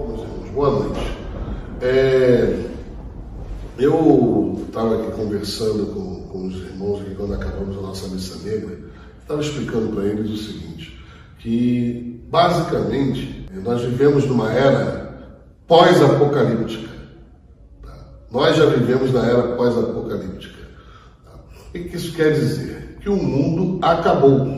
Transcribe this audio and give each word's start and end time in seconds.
Bom, 0.00 0.08
meus 0.08 0.20
irmãos, 0.22 0.50
boa 0.54 0.70
noite. 0.70 1.18
É, 1.82 2.58
eu 3.78 4.64
estava 4.66 4.94
aqui 4.94 5.12
conversando 5.12 5.92
com, 5.92 6.22
com 6.28 6.46
os 6.46 6.56
irmãos 6.56 7.02
aqui 7.02 7.14
quando 7.14 7.34
acabamos 7.34 7.76
a 7.76 7.82
nossa 7.82 8.08
missa 8.08 8.48
negra, 8.48 8.78
estava 9.20 9.42
explicando 9.42 9.94
para 9.94 10.04
eles 10.04 10.30
o 10.30 10.36
seguinte, 10.38 10.98
que 11.38 12.24
basicamente 12.30 13.46
nós 13.62 13.82
vivemos 13.82 14.24
numa 14.24 14.50
era 14.50 15.36
pós-apocalíptica. 15.66 16.88
Tá? 17.82 17.94
Nós 18.30 18.56
já 18.56 18.64
vivemos 18.64 19.12
na 19.12 19.26
era 19.26 19.54
pós-apocalíptica. 19.54 20.66
Tá? 21.26 21.40
O 21.68 21.72
que 21.72 21.94
isso 21.94 22.14
quer 22.14 22.32
dizer? 22.32 22.96
Que 23.02 23.10
o 23.10 23.16
mundo 23.16 23.78
acabou. 23.84 24.48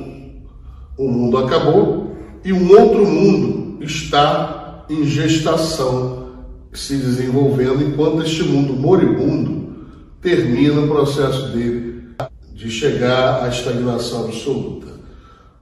O 0.96 1.09
mundo 1.09 1.36
acabou 1.38 2.16
e 2.45 2.52
um 2.52 2.70
outro 2.70 3.04
mundo 3.04 3.82
está 3.82 4.62
em 4.93 5.04
gestação 5.06 6.45
se 6.73 6.96
desenvolvendo 6.96 7.83
enquanto 7.83 8.23
este 8.23 8.42
mundo 8.42 8.74
moribundo 8.74 9.73
termina 10.20 10.80
o 10.80 10.88
processo 10.88 11.48
dele 11.48 12.14
de 12.52 12.70
chegar 12.70 13.42
à 13.42 13.48
estagnação 13.48 14.27
absoluta. 14.27 14.92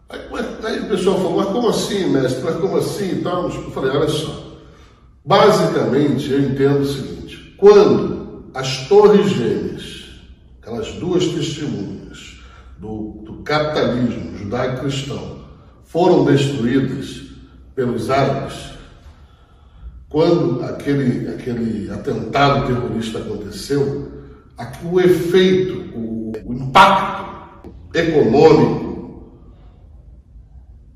Aí, 0.09 0.81
o 0.81 0.89
pessoal 0.89 1.17
falou, 1.17 1.37
mas 1.37 1.49
como 1.49 1.69
assim, 1.69 2.11
mestre? 2.11 2.43
Mas 2.43 2.57
como 2.57 2.77
assim 2.77 3.13
e 3.13 3.23
tal? 3.23 3.45
Eu 3.45 3.71
falei, 3.71 3.91
olha 3.91 4.09
só. 4.09 4.59
Basicamente, 5.25 6.31
eu 6.31 6.41
entendo 6.41 6.81
o 6.81 6.87
seguinte: 6.87 7.55
quando 7.57 8.45
as 8.53 8.89
torres 8.89 9.31
gêmeas, 9.31 10.05
aquelas 10.61 10.93
duas 10.95 11.27
testemunhas 11.29 12.41
do, 12.79 13.23
do 13.25 13.35
capitalismo 13.45 14.37
judaico-cristão, 14.37 15.39
foram 15.85 16.25
destruídas 16.25 17.23
pelos 17.75 18.11
árabes, 18.11 18.55
quando 20.11 20.65
aquele, 20.65 21.29
aquele 21.29 21.89
atentado 21.89 22.67
terrorista 22.67 23.21
aconteceu, 23.21 24.11
o 24.85 25.01
efeito, 25.01 25.97
o, 25.97 26.33
o 26.45 26.53
impacto 26.53 27.71
econômico, 27.95 29.31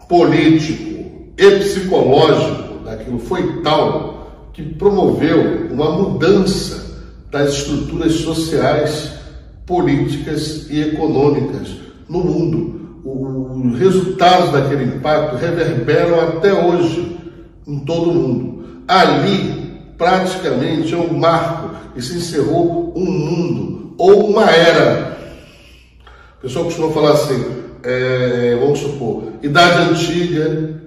político 0.08 1.32
e 1.38 1.50
psicológico 1.60 2.84
daquilo 2.84 3.20
foi 3.20 3.62
tal 3.62 4.50
que 4.52 4.62
promoveu 4.62 5.68
uma 5.70 5.90
mudança 5.92 7.00
das 7.30 7.54
estruturas 7.54 8.14
sociais, 8.14 9.12
políticas 9.64 10.68
e 10.68 10.80
econômicas 10.80 11.76
no 12.08 12.18
mundo. 12.18 13.00
Os 13.04 13.78
resultados 13.78 14.50
daquele 14.52 14.96
impacto 14.96 15.36
reverberam 15.36 16.20
até 16.20 16.52
hoje 16.52 17.16
em 17.66 17.78
todo 17.80 18.10
o 18.10 18.14
mundo 18.14 18.54
ali 18.86 19.64
praticamente 19.96 20.94
é 20.94 20.96
um 20.96 21.18
marco 21.18 21.70
e 21.96 22.02
se 22.02 22.16
encerrou 22.16 22.92
um 22.96 23.04
mundo 23.04 23.94
ou 23.98 24.30
uma 24.30 24.50
era. 24.50 25.16
O 26.38 26.42
pessoal 26.42 26.64
costuma 26.66 26.92
falar 26.92 27.12
assim, 27.12 27.44
é, 27.82 28.56
vamos 28.60 28.80
supor, 28.80 29.24
idade 29.42 29.90
antiga, 29.90 30.80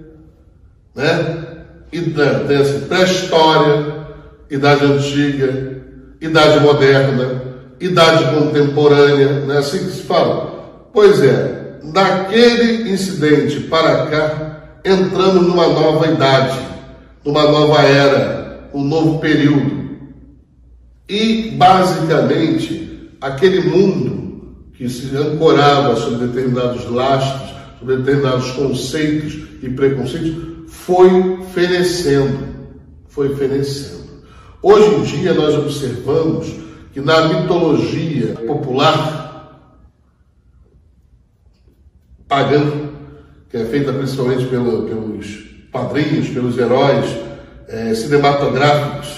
né? 0.94 1.44
Tem 1.90 2.56
assim, 2.58 2.80
pré-história, 2.80 4.06
idade 4.50 4.84
antiga, 4.84 5.82
idade 6.20 6.60
moderna, 6.60 7.42
idade 7.80 8.24
contemporânea, 8.36 9.40
não 9.40 9.54
é 9.54 9.58
assim 9.58 9.78
que 9.78 9.92
se 9.92 10.02
fala? 10.02 10.88
Pois 10.92 11.22
é, 11.22 11.78
daquele 11.84 12.90
incidente 12.90 13.60
para 13.60 14.06
cá, 14.06 14.80
entramos 14.84 15.46
numa 15.46 15.66
nova 15.68 16.06
idade 16.06 16.58
numa 17.24 17.42
nova 17.44 17.82
era, 17.82 18.70
um 18.72 18.84
novo 18.84 19.18
período. 19.18 19.88
E, 21.08 21.52
basicamente, 21.52 23.10
aquele 23.20 23.60
mundo 23.62 24.68
que 24.74 24.88
se 24.88 25.16
ancorava 25.16 25.96
sobre 25.96 26.26
determinados 26.26 26.88
lastros, 26.90 27.54
sobre 27.78 27.96
determinados 27.96 28.50
conceitos 28.52 29.38
e 29.62 29.68
preconceitos, 29.70 30.48
foi 30.68 31.42
fenecendo, 31.52 32.38
foi 33.08 33.34
fenecendo. 33.34 33.98
Hoje 34.62 34.94
em 34.94 35.02
dia 35.02 35.34
nós 35.34 35.54
observamos 35.54 36.52
que 36.92 37.00
na 37.00 37.28
mitologia 37.28 38.34
popular 38.46 39.18
pagã, 42.28 42.90
que 43.48 43.56
é 43.56 43.64
feita 43.64 43.92
principalmente 43.92 44.44
pelo, 44.46 44.82
pelos 44.82 45.47
padrinhos, 45.78 46.28
pelos 46.28 46.58
heróis 46.58 47.06
é, 47.68 47.94
cinematográficos, 47.94 49.08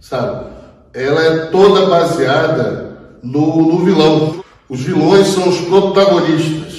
sabe? 0.00 0.46
Ela 0.94 1.22
é 1.22 1.36
toda 1.46 1.86
baseada 1.86 2.96
no, 3.22 3.72
no 3.72 3.84
vilão. 3.84 4.44
Os 4.68 4.80
vilões 4.80 5.28
são 5.28 5.48
os 5.48 5.60
protagonistas. 5.60 6.72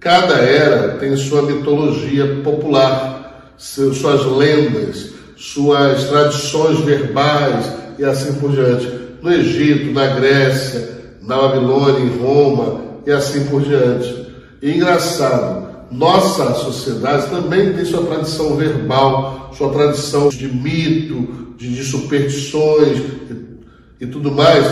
Cada 0.00 0.34
era 0.34 0.98
tem 0.98 1.16
sua 1.16 1.42
mitologia 1.42 2.40
popular, 2.44 3.52
suas 3.56 4.24
lendas, 4.24 5.10
suas 5.36 6.04
tradições 6.04 6.78
verbais 6.80 7.72
e 7.98 8.04
assim 8.04 8.34
por 8.34 8.52
diante. 8.52 8.88
No 9.20 9.32
Egito, 9.32 9.92
na 9.92 10.06
Grécia, 10.06 10.96
na 11.22 11.36
Babilônia, 11.36 12.00
em 12.00 12.18
Roma 12.18 12.80
e 13.04 13.10
assim 13.10 13.46
por 13.46 13.62
diante. 13.62 14.26
E 14.62 14.76
engraçado, 14.76 15.65
nossa 15.90 16.54
sociedade 16.54 17.28
também 17.30 17.72
tem 17.72 17.84
sua 17.84 18.04
tradição 18.04 18.56
verbal, 18.56 19.50
sua 19.56 19.70
tradição 19.70 20.28
de 20.28 20.48
mito, 20.48 21.54
de, 21.56 21.74
de 21.74 21.84
superstições 21.84 22.98
e, 22.98 24.04
e, 24.04 24.06
tudo 24.06 24.32
mais, 24.32 24.66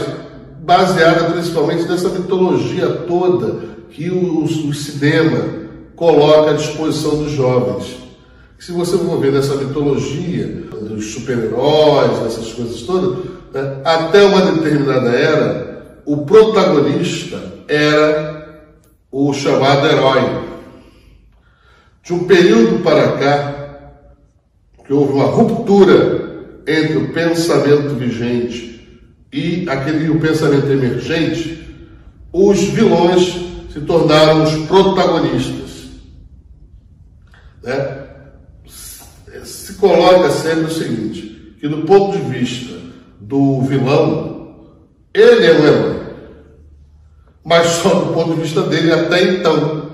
baseada 0.60 1.30
principalmente 1.30 1.84
nessa 1.84 2.08
mitologia 2.08 2.88
toda 3.06 3.74
que 3.90 4.10
o, 4.10 4.44
o 4.44 4.74
cinema 4.74 5.64
coloca 5.94 6.50
à 6.50 6.54
disposição 6.54 7.16
dos 7.16 7.32
jovens. 7.32 7.96
Se 8.58 8.72
você 8.72 8.96
for 8.98 9.20
ver 9.20 9.32
nessa 9.32 9.56
mitologia 9.56 10.46
dos 10.80 11.12
super-heróis, 11.12 12.26
essas 12.26 12.52
coisas 12.52 12.82
todas, 12.82 13.24
né, 13.52 13.80
até 13.84 14.24
uma 14.24 14.40
determinada 14.52 15.10
era, 15.10 16.00
o 16.04 16.18
protagonista 16.18 17.40
era 17.68 18.64
o 19.10 19.32
chamado 19.32 19.86
herói. 19.86 20.53
De 22.04 22.12
um 22.12 22.24
período 22.24 22.82
para 22.82 23.12
cá, 23.12 23.64
que 24.86 24.92
houve 24.92 25.14
uma 25.14 25.24
ruptura 25.24 26.60
entre 26.66 26.98
o 26.98 27.12
pensamento 27.12 27.94
vigente 27.94 28.74
e 29.32 29.68
aquele 29.68 30.10
o 30.10 30.20
pensamento 30.20 30.66
emergente, 30.66 31.66
os 32.32 32.60
vilões 32.64 33.44
se 33.72 33.80
tornaram 33.80 34.44
os 34.44 34.54
protagonistas. 34.66 35.88
Né? 37.62 38.04
Se 39.42 39.74
coloca 39.74 40.30
sempre 40.30 40.66
o 40.66 40.70
seguinte, 40.70 41.56
que 41.58 41.66
do 41.66 41.82
ponto 41.82 42.18
de 42.18 42.24
vista 42.24 42.74
do 43.18 43.62
vilão, 43.62 44.68
ele 45.14 45.46
é 45.46 45.52
um 45.52 45.66
herói, 45.66 46.00
mas 47.42 47.66
só 47.66 47.94
do 47.94 48.12
ponto 48.12 48.34
de 48.34 48.42
vista 48.42 48.62
dele 48.62 48.92
até 48.92 49.22
então. 49.22 49.93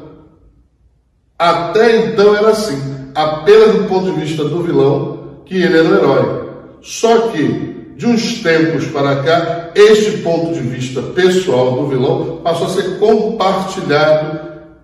Até 1.40 2.04
então 2.04 2.36
era 2.36 2.50
assim, 2.50 2.78
apenas 3.14 3.74
do 3.74 3.84
ponto 3.84 4.12
de 4.12 4.20
vista 4.20 4.44
do 4.44 4.62
vilão, 4.62 5.40
que 5.46 5.54
ele 5.54 5.78
era 5.78 5.88
o 5.88 5.96
herói. 5.96 6.50
Só 6.82 7.28
que, 7.28 7.94
de 7.96 8.06
uns 8.06 8.42
tempos 8.42 8.84
para 8.88 9.22
cá, 9.22 9.70
este 9.74 10.18
ponto 10.18 10.52
de 10.52 10.60
vista 10.60 11.00
pessoal 11.00 11.72
do 11.72 11.88
vilão 11.88 12.42
passou 12.44 12.66
a 12.66 12.70
ser 12.70 12.98
compartilhado 12.98 14.38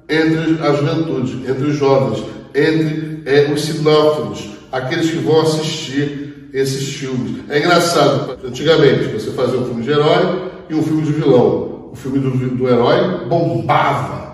entre 0.09 0.57
a 0.63 0.73
juventude, 0.73 1.45
entre 1.47 1.67
os 1.67 1.77
jovens, 1.77 2.25
entre 2.55 3.23
é, 3.27 3.53
os 3.53 3.63
sinófilos, 3.63 4.49
aqueles 4.73 5.11
que 5.11 5.19
vão 5.19 5.43
assistir 5.43 6.49
esses 6.55 6.95
filmes. 6.95 7.43
É 7.51 7.59
engraçado, 7.59 8.39
antigamente 8.43 9.09
você 9.09 9.31
fazia 9.33 9.59
um 9.59 9.67
filme 9.67 9.83
de 9.83 9.91
herói 9.91 10.51
e 10.71 10.75
um 10.75 10.83
filme 10.83 11.03
de 11.03 11.13
vilão. 11.13 11.91
O 11.93 11.95
filme 11.95 12.19
do, 12.19 12.31
do 12.31 12.67
herói 12.67 13.27
bombava 13.29 14.26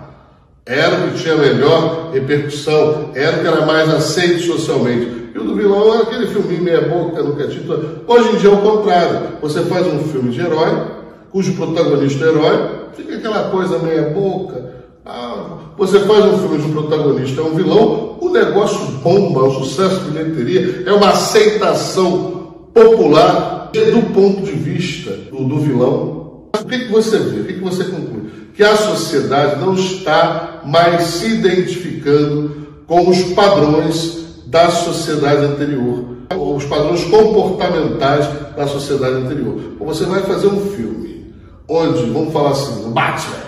era 0.65 0.95
o 0.95 1.11
que 1.11 1.23
tinha 1.23 1.35
melhor 1.35 2.11
repercussão, 2.13 3.11
era 3.13 3.37
o 3.37 3.41
que 3.41 3.47
era 3.47 3.65
mais 3.65 3.89
aceito 3.89 4.43
socialmente. 4.43 5.31
E 5.35 5.37
o 5.37 5.43
do 5.43 5.55
vilão 5.55 5.93
era 5.93 6.03
aquele 6.03 6.27
filminho 6.27 6.63
meia 6.63 6.81
boca, 6.81 7.21
nunca 7.21 7.47
título. 7.47 8.03
Hoje 8.07 8.29
em 8.29 8.37
dia 8.37 8.49
é 8.49 8.53
o 8.53 8.61
contrário. 8.61 9.37
Você 9.41 9.61
faz 9.63 9.85
um 9.87 9.99
filme 10.05 10.31
de 10.31 10.39
herói, 10.39 10.87
cujo 11.31 11.53
protagonista 11.53 12.25
é 12.25 12.29
herói, 12.29 12.69
fica 12.95 13.15
aquela 13.15 13.49
coisa 13.49 13.79
meia 13.79 14.09
boca. 14.09 14.73
Ah, 15.05 15.57
você 15.77 15.99
faz 16.01 16.25
um 16.25 16.37
filme 16.37 16.59
de 16.59 16.67
um 16.67 16.71
protagonista 16.71 17.41
é 17.41 17.43
um 17.43 17.55
vilão, 17.55 18.17
o 18.21 18.29
negócio 18.29 18.85
bomba, 19.03 19.41
é 19.41 19.43
um 19.43 19.51
sucesso 19.51 19.99
de 20.01 20.11
bilheteria, 20.11 20.83
é 20.85 20.93
uma 20.93 21.09
aceitação 21.09 22.67
popular 22.73 23.69
do 23.73 24.13
ponto 24.13 24.43
de 24.43 24.51
vista 24.51 25.11
do, 25.31 25.43
do 25.43 25.59
vilão. 25.59 26.47
O 26.53 26.65
que, 26.65 26.85
você 26.85 27.17
vê? 27.17 27.41
O 27.41 27.45
que 27.45 27.59
você 27.59 27.83
conclui? 27.85 28.22
Que 28.53 28.63
a 28.63 28.75
sociedade 28.75 29.59
não 29.59 29.73
está 29.73 30.61
mais 30.65 31.03
se 31.03 31.27
identificando 31.27 32.67
com 32.85 33.09
os 33.09 33.21
padrões 33.33 34.23
da 34.45 34.69
sociedade 34.69 35.45
anterior, 35.45 36.05
os 36.35 36.65
padrões 36.65 37.03
comportamentais 37.05 38.27
da 38.55 38.67
sociedade 38.67 39.15
anterior. 39.15 39.59
Você 39.79 40.05
vai 40.05 40.21
fazer 40.21 40.47
um 40.47 40.69
filme 40.71 41.33
onde, 41.67 42.03
vamos 42.11 42.31
falar 42.31 42.51
assim, 42.51 42.85
o 42.85 42.89
Batman. 42.89 43.43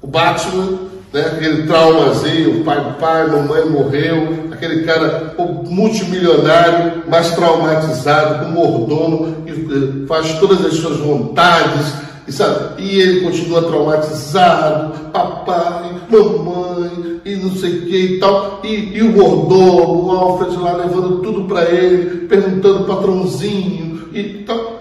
O 0.00 0.06
Batman, 0.06 0.78
né, 1.12 1.20
aquele 1.26 1.66
traumazinho, 1.66 2.62
pai, 2.62 2.96
pai, 3.00 3.26
mamãe 3.26 3.68
morreu, 3.68 4.46
aquele 4.52 4.84
cara 4.84 5.34
multimilionário, 5.66 7.02
mas 7.08 7.34
traumatizado, 7.34 8.44
com 8.44 8.52
mordomo, 8.52 9.42
que 9.44 10.06
faz 10.06 10.38
todas 10.38 10.64
as 10.64 10.74
suas 10.74 10.98
vontades, 10.98 11.92
e, 12.28 12.32
sabe, 12.32 12.82
e 12.82 13.00
ele 13.00 13.20
continua 13.22 13.62
traumatizado, 13.62 15.10
papai, 15.10 15.94
mamãe, 16.10 17.20
e 17.24 17.36
não 17.36 17.50
sei 17.56 17.78
o 17.78 17.86
que 17.86 17.96
e 17.96 18.20
tal, 18.20 18.60
e, 18.62 18.96
e 18.96 19.02
o 19.02 19.12
mordomo, 19.12 20.06
o 20.06 20.10
Alfred 20.10 20.56
lá 20.56 20.76
levando 20.76 21.22
tudo 21.22 21.44
para 21.44 21.64
ele, 21.70 22.26
perguntando 22.26 22.84
patrãozinho 22.84 24.10
e 24.12 24.44
tal. 24.44 24.78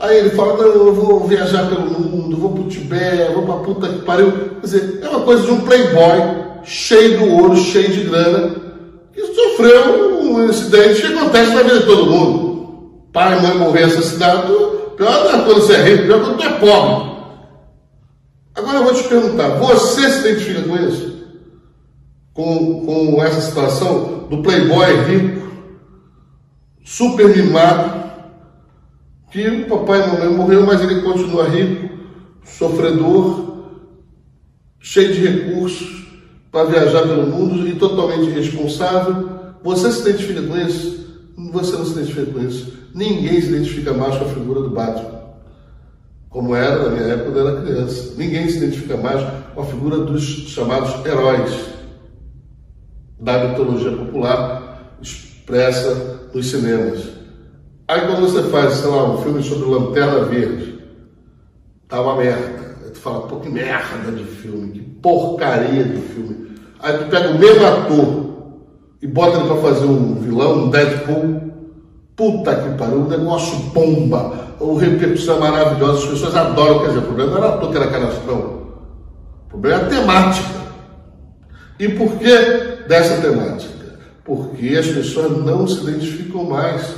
Aí 0.00 0.18
ele 0.18 0.30
fala, 0.30 0.56
não, 0.56 0.66
eu 0.66 0.92
vou 0.92 1.20
viajar 1.20 1.68
pelo 1.68 1.88
mundo, 1.88 2.36
vou 2.36 2.50
pro 2.50 2.64
Tibete, 2.64 3.32
vou 3.32 3.44
pra 3.44 3.54
puta 3.56 3.88
que 3.88 4.00
pariu. 4.00 4.32
Quer 4.32 4.60
dizer, 4.60 5.00
é 5.02 5.08
uma 5.08 5.20
coisa 5.20 5.44
de 5.44 5.52
um 5.52 5.60
playboy, 5.60 6.20
cheio 6.64 7.18
do 7.18 7.32
ouro, 7.34 7.56
cheio 7.56 7.88
de 7.90 8.00
grana, 8.02 8.50
que 9.12 9.22
sofreu 9.22 10.20
um 10.20 10.44
incidente 10.44 11.00
que 11.00 11.06
acontece 11.06 11.54
na 11.54 11.62
vida 11.62 11.78
de 11.78 11.86
todo 11.86 12.10
mundo. 12.10 12.54
Pai 13.12 13.38
e 13.38 13.42
mãe 13.42 13.56
morrer 13.56 13.84
assassinado, 13.84 14.83
Pior 14.96 15.24
não 15.24 15.30
é 15.30 15.44
quando 15.44 15.60
você 15.60 15.74
é 15.74 15.82
rico, 15.82 16.04
pior 16.04 16.20
é 16.20 16.24
quando 16.24 16.36
você 16.36 16.46
é 16.46 16.58
pobre. 16.58 17.14
Agora 18.54 18.78
eu 18.78 18.84
vou 18.84 18.94
te 18.94 19.04
perguntar, 19.08 19.48
você 19.58 20.08
se 20.10 20.20
identifica 20.20 20.62
com 20.62 20.76
isso? 20.76 21.14
Com, 22.32 22.86
com 22.86 23.22
essa 23.22 23.40
situação 23.40 24.28
do 24.28 24.42
playboy 24.42 25.04
rico, 25.04 25.48
super 26.84 27.36
mimado, 27.36 28.04
que 29.30 29.48
o 29.48 29.66
papai 29.66 30.02
e 30.02 30.06
mamãe 30.06 30.28
morreu, 30.28 30.64
mas 30.64 30.80
ele 30.80 31.02
continua 31.02 31.48
rico, 31.48 31.92
sofredor, 32.44 33.54
cheio 34.78 35.12
de 35.12 35.26
recursos 35.26 36.04
para 36.52 36.70
viajar 36.70 37.02
pelo 37.02 37.26
mundo 37.26 37.66
e 37.66 37.74
totalmente 37.74 38.28
irresponsável. 38.28 39.28
Você 39.64 39.90
se 39.90 40.08
identifica 40.08 40.42
com 40.42 40.56
isso? 40.56 41.03
Você 41.36 41.72
não 41.72 41.84
se 41.84 41.92
identifica 41.92 42.32
com 42.32 42.40
isso. 42.40 42.72
Ninguém 42.94 43.40
se 43.40 43.48
identifica 43.48 43.92
mais 43.92 44.16
com 44.16 44.24
a 44.24 44.28
figura 44.28 44.60
do 44.60 44.70
Batman. 44.70 45.24
Como 46.28 46.54
era 46.54 46.84
na 46.84 46.90
minha 46.90 47.14
época 47.14 47.32
quando 47.32 47.48
era 47.48 47.62
criança. 47.62 48.14
Ninguém 48.16 48.48
se 48.48 48.58
identifica 48.58 48.96
mais 48.96 49.20
com 49.54 49.60
a 49.60 49.64
figura 49.64 49.98
dos 49.98 50.22
chamados 50.22 51.04
heróis 51.04 51.74
da 53.18 53.48
mitologia 53.48 53.92
popular 53.92 54.96
expressa 55.00 56.28
nos 56.32 56.50
cinemas. 56.50 57.14
Aí 57.86 58.00
quando 58.06 58.22
você 58.22 58.42
faz, 58.44 58.74
sei 58.74 58.88
lá, 58.88 59.12
um 59.12 59.22
filme 59.22 59.42
sobre 59.42 59.68
Lanterna 59.68 60.24
Verde, 60.24 60.78
tá 61.88 62.00
uma 62.00 62.16
merda. 62.16 62.76
Aí 62.82 62.90
tu 62.90 62.98
fala, 62.98 63.26
pô, 63.26 63.36
que 63.40 63.48
merda 63.48 64.10
de 64.10 64.24
filme, 64.24 64.72
que 64.72 64.80
porcaria 64.80 65.84
de 65.84 66.00
filme. 66.00 66.56
Aí 66.80 66.98
tu 66.98 67.04
pega 67.10 67.30
o 67.30 67.38
mesmo 67.38 67.66
ator 67.66 68.23
e 69.04 69.06
bota 69.06 69.36
ele 69.36 69.48
para 69.48 69.56
fazer 69.56 69.84
um 69.84 70.14
vilão, 70.14 70.64
um 70.64 70.70
Deadpool. 70.70 71.52
Puta 72.16 72.54
que 72.54 72.78
pariu, 72.78 73.02
o 73.02 73.08
negócio 73.08 73.58
bomba, 73.74 74.54
o 74.58 74.76
repercussão 74.76 75.36
é 75.36 75.40
maravilhosa, 75.50 75.98
as 75.98 76.06
pessoas 76.06 76.34
adoram. 76.34 76.78
Quer 76.78 76.86
dizer, 76.86 76.98
o 77.00 77.02
problema 77.02 77.32
não 77.32 77.38
era 77.38 77.54
ator 77.54 77.70
que 77.70 77.76
era 77.76 77.86
canastrão, 77.88 78.62
o 79.46 79.50
problema 79.50 79.82
é 79.82 79.84
a 79.84 79.88
temática. 79.88 80.64
E 81.78 81.88
por 81.88 82.12
que 82.12 82.34
dessa 82.88 83.20
temática? 83.20 83.98
Porque 84.24 84.68
as 84.68 84.86
pessoas 84.86 85.36
não 85.44 85.68
se 85.68 85.82
identificam 85.82 86.44
mais 86.44 86.94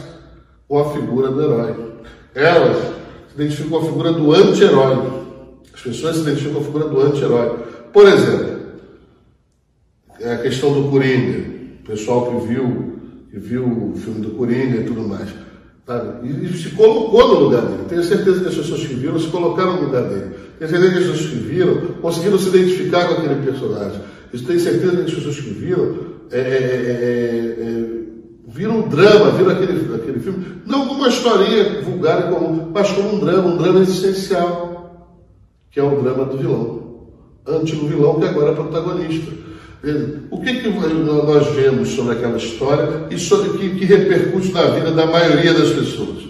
com 0.69 0.79
a 0.79 0.93
figura 0.93 1.31
do 1.31 1.43
herói. 1.43 1.75
Elas 2.37 2.77
se 2.77 3.43
identificam 3.43 3.81
com 3.81 3.85
a 3.85 3.89
figura 3.89 4.13
do 4.13 4.33
anti-herói. 4.33 5.25
As 5.75 5.81
pessoas 5.81 6.17
se 6.17 6.23
identificam 6.23 6.55
com 6.55 6.61
a 6.61 6.65
figura 6.65 6.89
do 6.89 7.01
anti-herói. 7.01 7.59
Por 7.93 8.07
exemplo, 8.07 8.61
é 10.21 10.35
a 10.35 10.39
questão 10.39 10.73
do 10.73 10.89
Coringa 10.89 11.56
pessoal 11.87 12.27
que 12.27 12.47
viu, 12.47 12.93
que 13.31 13.39
viu 13.39 13.65
o 13.65 13.97
filme 13.97 14.21
do 14.21 14.31
Coringa 14.31 14.81
e 14.81 14.85
tudo 14.85 15.07
mais. 15.09 15.29
Sabe? 15.87 16.29
E 16.29 16.53
se 16.53 16.71
colocou 16.71 17.29
no 17.29 17.41
lugar 17.45 17.63
dele. 17.63 17.85
Tenho 17.89 18.03
certeza 18.03 18.41
que 18.41 18.49
as 18.49 18.55
pessoas 18.57 18.81
que 18.81 18.95
viram 18.95 19.19
se 19.19 19.29
colocaram 19.29 19.77
no 19.77 19.83
lugar 19.85 20.03
dele. 20.03 20.33
Tenho 20.59 20.71
certeza 20.71 20.93
que 20.93 20.99
as 20.99 21.05
pessoas 21.05 21.31
que 21.31 21.37
viram 21.37 21.77
conseguiram 22.03 22.39
se 22.39 22.49
identificar 22.49 23.07
com 23.07 23.15
aquele 23.15 23.37
personagem. 23.37 24.01
Eu 24.33 24.41
tenho 24.43 24.61
certeza 24.61 24.97
que 24.97 25.03
as 25.03 25.15
pessoas 25.15 25.37
que 25.37 25.51
viram 25.51 25.97
é, 26.33 26.41
é, 26.41 26.43
é, 26.43 27.63
é 27.63 27.97
viram 28.49 28.79
um 28.79 28.89
drama, 28.89 29.31
viram 29.33 29.51
aquele, 29.51 29.95
aquele 29.95 30.19
filme, 30.19 30.45
não 30.65 30.87
como 30.87 31.01
uma 31.01 31.09
historinha 31.09 31.83
vulgar 31.83 32.21
e 32.21 32.35
comum, 32.35 32.71
mas 32.73 32.91
como 32.91 33.15
um 33.15 33.19
drama, 33.19 33.49
um 33.49 33.57
drama 33.57 33.81
existencial, 33.81 35.21
que 35.71 35.79
é 35.79 35.83
o 35.83 36.01
drama 36.01 36.25
do 36.25 36.39
vilão. 36.39 36.87
Antigo 37.47 37.87
vilão 37.87 38.19
que 38.19 38.27
agora 38.27 38.53
é 38.53 38.55
protagonista. 38.55 39.33
O 40.31 40.41
que, 40.41 40.61
que 40.61 40.69
nós 40.69 41.47
vemos 41.55 41.91
sobre 41.91 42.15
aquela 42.15 42.37
história 42.37 43.07
e 43.11 43.19
sobre 43.19 43.59
que, 43.59 43.77
que 43.77 43.85
repercute 43.85 44.53
na 44.53 44.67
vida 44.67 44.91
da 44.91 45.07
maioria 45.07 45.55
das 45.55 45.71
pessoas? 45.71 46.25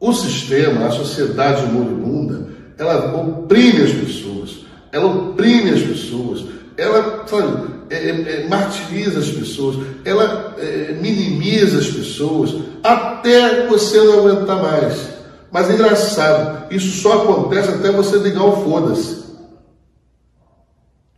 O 0.00 0.12
sistema, 0.12 0.86
a 0.86 0.90
sociedade 0.90 1.64
moribunda, 1.66 2.48
ela 2.76 3.14
oprime 3.16 3.82
as 3.82 3.92
pessoas, 3.92 4.64
ela 4.92 5.06
oprime 5.06 5.70
as 5.70 5.80
pessoas, 5.80 6.44
ela 6.76 7.24
sabe, 7.26 7.68
é, 7.88 7.96
é, 7.96 8.44
é 8.44 8.48
martiriza 8.48 9.20
as 9.20 9.28
pessoas, 9.28 9.76
ela 10.04 10.54
é, 10.58 10.96
minimiza 11.00 11.78
as 11.78 11.86
pessoas, 11.86 12.54
até 12.82 13.66
você 13.66 13.98
não 13.98 14.18
aguentar 14.18 14.60
mais. 14.60 15.16
Mas 15.52 15.70
é 15.70 15.74
engraçado, 15.74 16.66
isso 16.74 17.00
só 17.00 17.22
acontece 17.22 17.70
até 17.70 17.90
você 17.92 18.18
ligar 18.18 18.44
o 18.44 18.62
foda-se. 18.64 19.25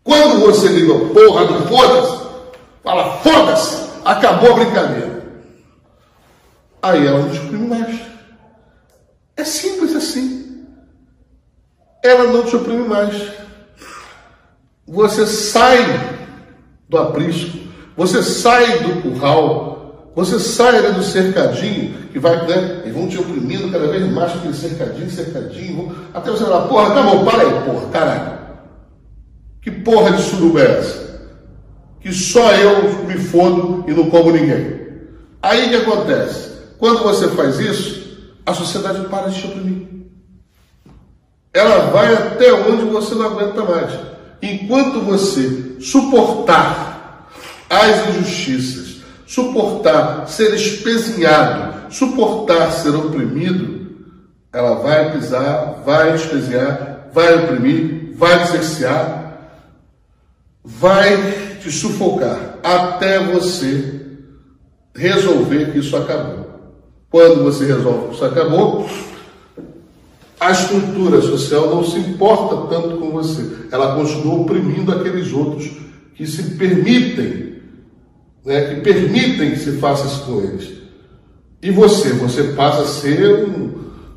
Quando 0.09 0.41
você 0.41 0.69
liga 0.69 0.95
porra 0.95 1.45
do 1.45 1.69
foda-se, 1.69 2.27
fala 2.83 3.19
foda-se, 3.19 3.91
acabou 4.03 4.53
a 4.53 4.55
brincadeira. 4.55 5.23
Aí 6.81 7.07
ela 7.07 7.19
não 7.19 7.29
te 7.29 7.39
oprime 7.41 7.69
mais. 7.69 8.01
É 9.37 9.45
simples 9.45 9.95
assim. 9.95 10.65
Ela 12.03 12.25
não 12.33 12.43
te 12.43 12.57
oprime 12.57 12.89
mais. 12.89 13.33
Você 14.87 15.27
sai 15.27 15.85
do 16.89 16.97
aprisco, 16.97 17.59
você 17.95 18.23
sai 18.23 18.79
do 18.79 19.03
curral, 19.03 20.11
você 20.17 20.41
sai 20.41 20.91
do 20.91 21.03
cercadinho, 21.03 22.09
que 22.11 22.19
vai, 22.19 22.47
né, 22.47 22.85
e 22.87 22.91
vão 22.91 23.09
te 23.09 23.19
oprimindo 23.19 23.71
cada 23.71 23.89
vez 23.89 24.11
mais 24.11 24.35
aquele 24.35 24.55
cercadinho, 24.55 25.11
cercadinho, 25.11 25.95
até 26.15 26.31
você 26.31 26.45
falar, 26.45 26.67
porra, 26.67 26.95
tá 26.95 27.03
bom, 27.03 27.27
para 27.27 27.43
aí, 27.43 27.63
porra, 27.67 27.91
caralho. 27.91 28.48
Que 29.69 29.83
porra 29.83 30.13
de 30.13 30.23
suruba 30.23 30.63
é 30.63 30.79
essa? 30.79 31.21
Que 32.01 32.11
só 32.11 32.53
eu 32.53 33.05
me 33.05 33.19
fodo 33.19 33.85
e 33.87 33.93
não 33.93 34.09
como 34.09 34.31
ninguém. 34.31 34.81
Aí 35.43 35.67
o 35.67 35.69
que 35.69 35.77
acontece? 35.77 36.53
Quando 36.79 37.03
você 37.03 37.29
faz 37.29 37.59
isso, 37.59 38.33
a 38.47 38.55
sociedade 38.55 39.07
para 39.09 39.29
de 39.29 39.39
te 39.39 39.47
oprimir. 39.47 39.87
Ela 41.53 41.91
vai 41.91 42.15
até 42.15 42.51
onde 42.51 42.87
você 42.87 43.15
não 43.15 43.27
aguenta 43.27 43.63
mais. 43.63 43.93
Enquanto 44.41 45.03
você 45.03 45.77
suportar 45.81 47.29
as 47.69 48.09
injustiças, 48.09 49.03
suportar 49.27 50.27
ser 50.29 50.55
espezinhado, 50.55 51.93
suportar 51.93 52.73
ser 52.73 52.95
oprimido, 52.95 53.87
ela 54.51 54.77
vai 54.77 55.13
pisar, 55.13 55.83
vai 55.85 56.15
espezinhar, 56.15 57.11
vai 57.13 57.45
oprimir, 57.45 58.15
vai 58.17 58.47
cercear, 58.47 59.28
vai 60.69 61.57
te 61.63 61.73
sufocar 61.73 62.59
até 62.63 63.25
você 63.25 64.03
resolver 64.95 65.73
que 65.73 65.79
isso 65.79 65.97
acabou. 65.97 66.47
Quando 67.11 67.43
você 67.43 67.65
resolve 67.65 68.09
que 68.09 68.15
isso 68.17 68.25
acabou, 68.27 68.87
a 70.39 70.51
estrutura 70.51 71.23
social 71.23 71.75
não 71.75 71.83
se 71.83 71.99
importa 71.99 72.69
tanto 72.69 72.99
com 72.99 73.11
você. 73.11 73.51
Ela 73.73 73.97
continua 73.97 74.43
oprimindo 74.43 74.93
aqueles 74.93 75.33
outros 75.33 75.71
que 76.15 76.27
se 76.27 76.43
permitem, 76.57 77.63
né, 78.45 78.75
que 78.75 78.81
permitem 78.83 79.53
que 79.53 79.59
se 79.59 79.73
faça 79.79 80.07
isso 80.07 80.27
com 80.27 80.43
eles. 80.43 80.71
E 81.63 81.71
você, 81.71 82.11
você 82.11 82.43
passa 82.53 82.83
a 82.83 82.87
ser 82.87 83.49
um, 83.49 83.73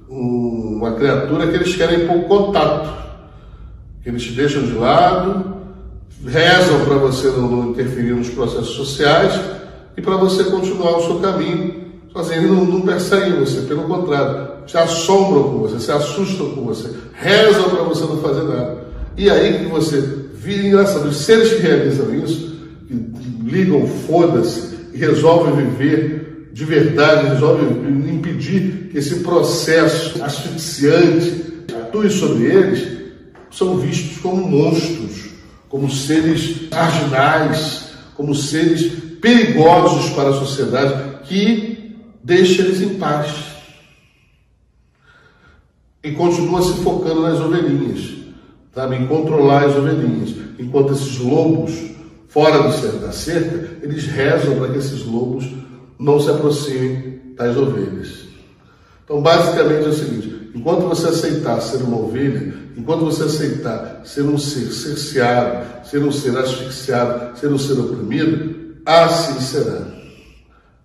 um, 0.10 0.78
uma 0.80 0.92
criatura 0.96 1.48
que 1.48 1.56
eles 1.56 1.76
querem 1.76 2.06
pouco 2.06 2.28
contato, 2.28 2.92
que 4.04 4.10
eles 4.10 4.22
te 4.22 4.34
deixam 4.34 4.64
de 4.64 4.74
lado, 4.74 5.61
rezam 6.26 6.86
para 6.86 6.96
você 6.96 7.28
não, 7.28 7.72
interferir 7.72 8.14
nos 8.14 8.30
processos 8.30 8.76
sociais 8.76 9.40
e 9.98 10.02
para 10.02 10.16
você 10.18 10.44
continuar 10.46 10.98
o 10.98 11.06
seu 11.06 11.20
caminho 11.20 11.82
sozinho. 12.14 12.40
Eles 12.40 12.52
não, 12.52 12.66
não 12.66 12.82
perseguem 12.82 13.40
você, 13.40 13.62
pelo 13.62 13.84
contrário, 13.84 14.52
se 14.68 14.78
assombram 14.78 15.44
com 15.44 15.60
você, 15.60 15.80
se 15.80 15.92
assustam 15.92 16.52
com 16.52 16.64
você, 16.64 16.90
rezam 17.14 17.70
para 17.70 17.84
você 17.84 18.02
não 18.02 18.18
fazer 18.18 18.44
nada. 18.44 18.78
E 19.18 19.30
aí 19.30 19.60
que 19.60 19.66
você 19.66 20.02
vira 20.34 20.68
engraçado, 20.68 21.08
os 21.08 21.18
seres 21.18 21.54
que 21.54 21.62
realizam 21.62 22.14
isso, 22.16 22.56
que 22.88 22.94
ligam 23.44 23.88
foda-se 24.08 24.76
e 24.94 24.98
resolve 24.98 25.62
viver 25.62 26.50
de 26.54 26.66
verdade, 26.66 27.30
resolve 27.30 27.64
impedir 28.10 28.90
que 28.92 28.98
esse 28.98 29.22
processo 29.22 30.22
asfixiante 30.22 31.66
atue 31.74 32.10
sobre 32.10 32.46
eles, 32.46 32.88
são 33.50 33.78
vistos 33.78 34.18
como 34.18 34.48
monstros, 34.48 35.30
como 35.72 35.90
seres 35.90 36.70
marginais, 36.70 37.94
como 38.14 38.36
seres 38.36 38.92
perigosos 39.22 40.10
para 40.12 40.30
a 40.30 40.34
sociedade 40.34 41.22
que 41.24 41.96
deixa 42.22 42.62
eles 42.62 42.82
em 42.82 42.96
paz. 42.96 43.30
E 46.04 46.12
continua 46.12 46.62
se 46.62 46.74
focando 46.84 47.22
nas 47.22 47.40
ovelhinhas, 47.40 48.16
sabe? 48.76 48.98
em 48.98 49.08
controlar 49.08 49.66
as 49.66 49.76
ovelhinhas. 49.78 50.36
Enquanto 50.60 50.92
esses 50.92 51.18
lobos, 51.20 51.72
fora 52.28 52.64
do, 52.64 53.00
da 53.00 53.14
cerca, 53.14 53.78
eles 53.82 54.06
rezam 54.06 54.58
para 54.58 54.74
que 54.74 54.80
esses 54.80 55.06
lobos 55.06 55.46
não 55.98 56.20
se 56.20 56.30
aproximem 56.30 57.34
das 57.38 57.56
ovelhas. 57.56 58.26
Então, 59.06 59.22
basicamente 59.22 59.86
é 59.86 59.90
o 59.90 59.94
seguinte: 59.94 60.52
enquanto 60.54 60.88
você 60.88 61.08
aceitar 61.08 61.62
ser 61.62 61.84
uma 61.84 61.98
ovelha, 61.98 62.61
enquanto 62.76 63.06
você 63.06 63.24
aceitar 63.24 64.02
ser 64.06 64.24
um 64.24 64.38
ser 64.38 64.72
cerceado, 64.72 65.88
ser 65.88 66.04
um 66.04 66.12
ser 66.12 66.38
asfixiado, 66.38 67.38
ser 67.38 67.48
um 67.48 67.58
ser 67.58 67.80
oprimido, 67.80 68.76
assim 68.86 69.40
será. 69.40 69.88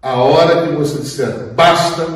A 0.02 0.16
hora 0.16 0.66
que 0.68 0.74
você 0.74 0.98
disser 0.98 1.52
basta 1.54 2.06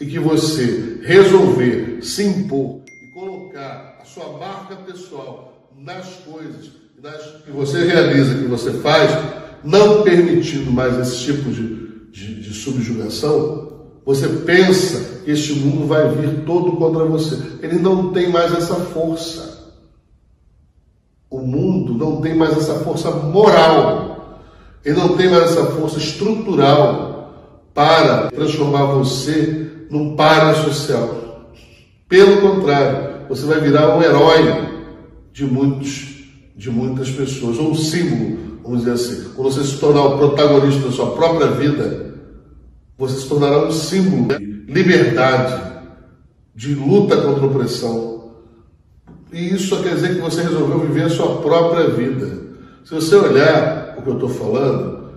e 0.00 0.06
que 0.06 0.18
você 0.18 1.00
resolver 1.02 1.98
se 2.02 2.24
impor 2.24 2.82
e 3.02 3.06
colocar 3.12 3.98
a 4.00 4.04
sua 4.04 4.38
marca 4.38 4.76
pessoal 4.76 5.68
nas 5.78 6.06
coisas 6.26 6.82
nas, 7.02 7.42
que 7.44 7.50
você 7.50 7.84
realiza, 7.84 8.36
que 8.36 8.46
você 8.46 8.72
faz, 8.74 9.10
não 9.64 10.02
permitindo 10.02 10.70
mais 10.70 10.96
esse 10.98 11.24
tipo 11.24 11.50
de, 11.50 12.10
de, 12.12 12.40
de 12.40 12.54
subjugação, 12.54 13.88
você 14.04 14.28
pensa 14.28 15.11
este 15.26 15.54
mundo 15.54 15.86
vai 15.86 16.08
vir 16.08 16.44
todo 16.44 16.72
contra 16.72 17.04
você. 17.04 17.38
Ele 17.62 17.78
não 17.78 18.12
tem 18.12 18.30
mais 18.30 18.52
essa 18.52 18.74
força. 18.74 19.72
O 21.30 21.38
mundo 21.40 21.94
não 21.94 22.20
tem 22.20 22.34
mais 22.34 22.56
essa 22.56 22.74
força 22.80 23.10
moral. 23.10 24.40
Ele 24.84 24.96
não 24.96 25.16
tem 25.16 25.30
mais 25.30 25.44
essa 25.44 25.66
força 25.66 25.98
estrutural 25.98 27.12
para 27.72 28.28
transformar 28.30 28.84
você 28.86 29.70
num 29.90 30.16
parasocial. 30.16 31.50
Pelo 32.08 32.40
contrário, 32.40 33.26
você 33.28 33.46
vai 33.46 33.60
virar 33.60 33.96
um 33.96 34.02
herói 34.02 34.68
de 35.32 35.46
muitos, 35.46 36.26
de 36.54 36.70
muitas 36.70 37.10
pessoas, 37.10 37.58
ou 37.58 37.70
um 37.70 37.74
símbolo, 37.74 38.58
vamos 38.62 38.80
dizer 38.80 38.92
assim. 38.92 39.30
Quando 39.34 39.50
você 39.50 39.64
se 39.64 39.78
tornar 39.78 40.02
o 40.04 40.18
protagonista 40.18 40.82
da 40.82 40.92
sua 40.92 41.12
própria 41.12 41.46
vida, 41.52 42.14
você 42.98 43.18
se 43.20 43.28
tornará 43.28 43.64
um 43.66 43.72
símbolo 43.72 44.38
de 44.38 44.51
liberdade, 44.66 45.72
de 46.54 46.74
luta 46.74 47.16
contra 47.16 47.44
a 47.44 47.46
opressão. 47.46 48.32
E 49.32 49.54
isso 49.54 49.68
só 49.68 49.82
quer 49.82 49.94
dizer 49.94 50.14
que 50.14 50.20
você 50.20 50.42
resolveu 50.42 50.80
viver 50.80 51.04
a 51.04 51.10
sua 51.10 51.40
própria 51.40 51.88
vida. 51.88 52.42
Se 52.84 52.94
você 52.94 53.14
olhar 53.16 53.96
o 53.98 54.02
que 54.02 54.08
eu 54.08 54.14
estou 54.14 54.28
falando, 54.28 55.10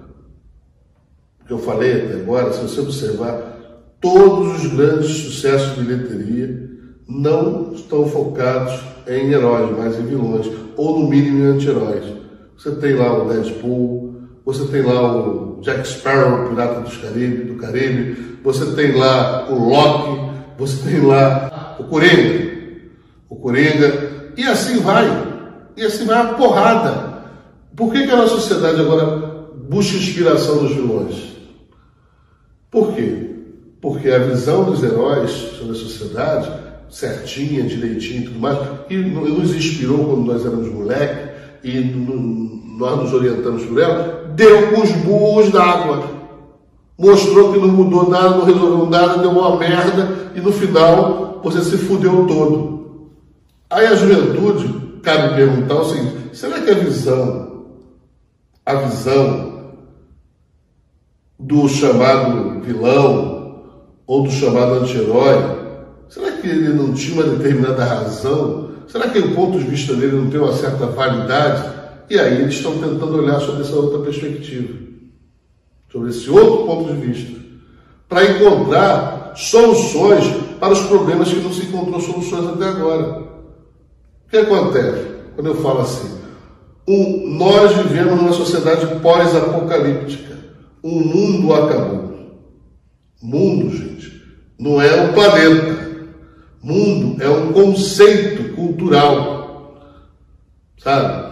o 1.41 1.45
que 1.45 1.51
eu 1.53 1.59
falei 1.59 1.93
até 1.93 2.13
agora, 2.13 2.53
se 2.53 2.61
você 2.61 2.79
observar, 2.79 3.55
todos 3.99 4.63
os 4.63 4.73
grandes 4.73 5.09
sucessos 5.09 5.75
de 5.75 5.83
bilheteria 5.83 6.69
não 7.07 7.73
estão 7.73 8.07
focados 8.07 8.79
em 9.07 9.31
heróis, 9.31 9.77
mas 9.77 9.99
em 9.99 10.05
vilões, 10.05 10.49
ou 10.75 10.99
no 10.99 11.07
mínimo 11.07 11.43
em 11.43 11.47
anti-heróis. 11.47 12.05
Você 12.57 12.71
tem 12.75 12.95
lá 12.95 13.21
o 13.21 13.27
Deadpool, 13.27 14.15
você 14.45 14.65
tem 14.65 14.81
lá 14.81 15.17
o 15.17 15.44
Jack 15.61 15.87
Sparrow, 15.87 16.49
Pirata 16.49 16.81
dos 16.81 16.97
Caribe, 16.97 17.43
do 17.43 17.55
Caribe, 17.55 18.39
você 18.43 18.65
tem 18.75 18.95
lá 18.95 19.49
o 19.49 19.69
Loki, 19.69 20.31
você 20.57 20.89
tem 20.89 21.01
lá 21.01 21.75
o 21.79 21.83
Coringa, 21.85 22.51
o 23.29 23.35
Coringa, 23.35 24.31
e 24.37 24.43
assim 24.43 24.79
vai, 24.79 25.05
e 25.75 25.83
assim 25.83 26.05
vai 26.05 26.17
a 26.17 26.33
porrada. 26.33 27.15
Por 27.75 27.91
que, 27.91 28.05
que 28.05 28.11
a 28.11 28.15
nossa 28.15 28.35
sociedade 28.35 28.79
agora 28.79 29.47
busca 29.67 29.97
inspiração 29.97 30.63
nos 30.63 30.73
vilões? 30.73 31.35
Por 32.71 32.93
quê? 32.93 33.31
Porque 33.81 34.09
a 34.09 34.19
visão 34.19 34.63
dos 34.63 34.83
heróis 34.83 35.31
sobre 35.31 35.71
a 35.71 35.75
sociedade, 35.75 36.51
certinha, 36.89 37.63
direitinho 37.63 38.21
e 38.21 38.25
tudo 38.25 38.39
mais, 38.39 38.57
que 38.87 38.95
nos 38.95 39.55
inspirou 39.55 40.05
quando 40.05 40.25
nós 40.25 40.45
éramos 40.45 40.71
moleques, 40.71 41.35
e 41.63 41.79
nós 42.77 42.99
nos 42.99 43.13
orientamos 43.13 43.65
por 43.65 43.81
ela, 43.81 44.24
deu 44.35 44.69
com 44.69 44.81
os 44.81 44.91
burros 44.91 45.51
d'água. 45.51 46.15
Mostrou 46.97 47.51
que 47.51 47.59
não 47.59 47.67
mudou 47.67 48.09
nada, 48.09 48.37
não 48.37 48.45
resolveu 48.45 48.85
nada, 48.89 49.17
deu 49.17 49.31
uma 49.31 49.57
merda 49.57 50.31
e 50.35 50.39
no 50.39 50.51
final 50.51 51.41
você 51.43 51.61
se 51.61 51.77
fudeu 51.77 52.25
todo. 52.25 53.11
Aí 53.69 53.85
a 53.87 53.95
juventude 53.95 54.99
cabe 55.01 55.35
perguntar 55.35 55.75
o 55.75 55.85
seguinte: 55.85 56.29
será 56.33 56.61
que 56.61 56.71
a 56.71 56.75
visão, 56.75 57.65
a 58.65 58.75
visão 58.75 59.55
do 61.37 61.67
chamado 61.67 62.61
vilão 62.61 63.35
ou 64.07 64.23
do 64.23 64.31
chamado 64.31 64.75
anti-herói, 64.75 65.57
será 66.07 66.31
que 66.31 66.47
ele 66.47 66.73
não 66.73 66.93
tinha 66.93 67.21
uma 67.21 67.35
determinada 67.35 67.83
razão? 67.83 68.69
Será 68.87 69.09
que 69.09 69.19
o 69.19 69.35
ponto 69.35 69.57
de 69.57 69.65
vista 69.65 69.93
dele 69.95 70.15
não 70.15 70.29
tem 70.29 70.39
uma 70.39 70.53
certa 70.53 70.85
validade? 70.85 71.74
E 72.09 72.19
aí 72.19 72.41
eles 72.41 72.55
estão 72.55 72.73
tentando 72.73 73.17
olhar 73.17 73.39
sobre 73.39 73.61
essa 73.61 73.75
outra 73.75 73.99
perspectiva, 73.99 74.73
sobre 75.91 76.09
esse 76.09 76.29
outro 76.29 76.65
ponto 76.65 76.93
de 76.93 76.99
vista, 76.99 77.39
para 78.07 78.25
encontrar 78.25 79.33
soluções 79.35 80.23
para 80.59 80.73
os 80.73 80.81
problemas 80.81 81.29
que 81.29 81.39
não 81.39 81.51
se 81.51 81.65
encontrou 81.65 81.99
soluções 81.99 82.47
até 82.47 82.65
agora. 82.65 83.21
O 84.25 84.29
que 84.29 84.37
acontece 84.37 85.05
quando 85.35 85.47
eu 85.47 85.55
falo 85.55 85.81
assim? 85.81 86.15
Um, 86.87 87.35
nós 87.35 87.75
vivemos 87.75 88.15
numa 88.15 88.33
sociedade 88.33 88.99
pós-apocalíptica. 89.01 90.37
O 90.83 90.99
mundo 90.99 91.53
acabou. 91.53 92.05
Mundo, 93.21 93.75
gente, 93.75 94.21
não 94.59 94.79
é 94.79 95.01
um 95.01 95.13
planeta. 95.13 95.85
Mundo 96.61 97.21
é 97.21 97.27
um 97.27 97.51
conceito 97.51 98.55
cultural. 98.55 99.81
Sabe? 100.77 101.24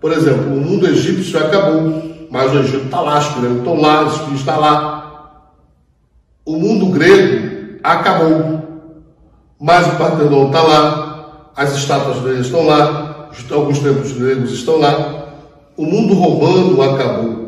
Por 0.00 0.12
exemplo, 0.12 0.54
o 0.54 0.60
mundo 0.60 0.86
egípcio 0.86 1.38
acabou, 1.38 2.10
mas 2.30 2.52
o 2.52 2.58
Egito 2.60 2.84
está 2.86 3.00
lá, 3.00 3.18
as 3.18 3.28
pirâmides 3.28 3.58
estão 3.58 3.80
lá, 3.80 4.02
os 4.04 4.12
espíritos 4.12 4.40
estão 4.40 4.60
lá. 4.60 5.50
O 6.44 6.56
mundo 6.56 6.86
grego 6.86 7.78
acabou, 7.82 8.62
mas 9.60 9.86
o 9.86 9.96
Partenon 9.96 10.46
está 10.46 10.62
lá, 10.62 11.50
as 11.54 11.76
estátuas 11.76 12.22
gregas 12.22 12.46
estão 12.46 12.66
lá, 12.66 13.28
alguns 13.50 13.78
templos 13.80 14.12
gregos 14.12 14.52
estão 14.52 14.78
lá. 14.78 15.26
O 15.76 15.84
mundo 15.84 16.14
romano 16.14 16.82
acabou. 16.82 17.40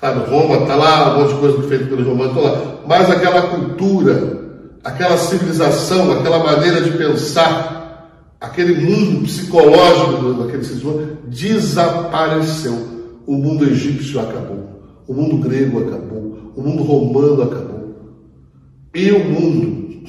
Sabe, 0.00 0.30
Roma 0.30 0.56
está 0.56 0.74
lá, 0.74 1.14
um 1.14 1.20
monte 1.20 1.34
de 1.34 1.40
coisa 1.40 1.68
feita 1.68 1.86
pelos 1.86 2.06
romanos 2.06 2.36
estão 2.36 2.42
lá. 2.42 2.58
Mas 2.86 3.10
aquela 3.10 3.42
cultura, 3.42 4.38
aquela 4.82 5.16
civilização, 5.16 6.12
aquela 6.12 6.38
maneira 6.40 6.82
de 6.82 6.90
pensar, 6.90 7.83
aquele 8.44 8.74
mundo 8.74 9.24
psicológico 9.24 10.34
daquele 10.34 10.64
sistema 10.64 11.18
desapareceu. 11.26 12.94
O 13.26 13.36
mundo 13.36 13.64
egípcio 13.64 14.20
acabou, 14.20 14.82
o 15.08 15.14
mundo 15.14 15.38
grego 15.38 15.86
acabou, 15.86 16.52
o 16.54 16.62
mundo 16.62 16.82
romano 16.82 17.42
acabou. 17.42 17.94
E 18.94 19.10
o 19.10 19.24
mundo 19.24 20.04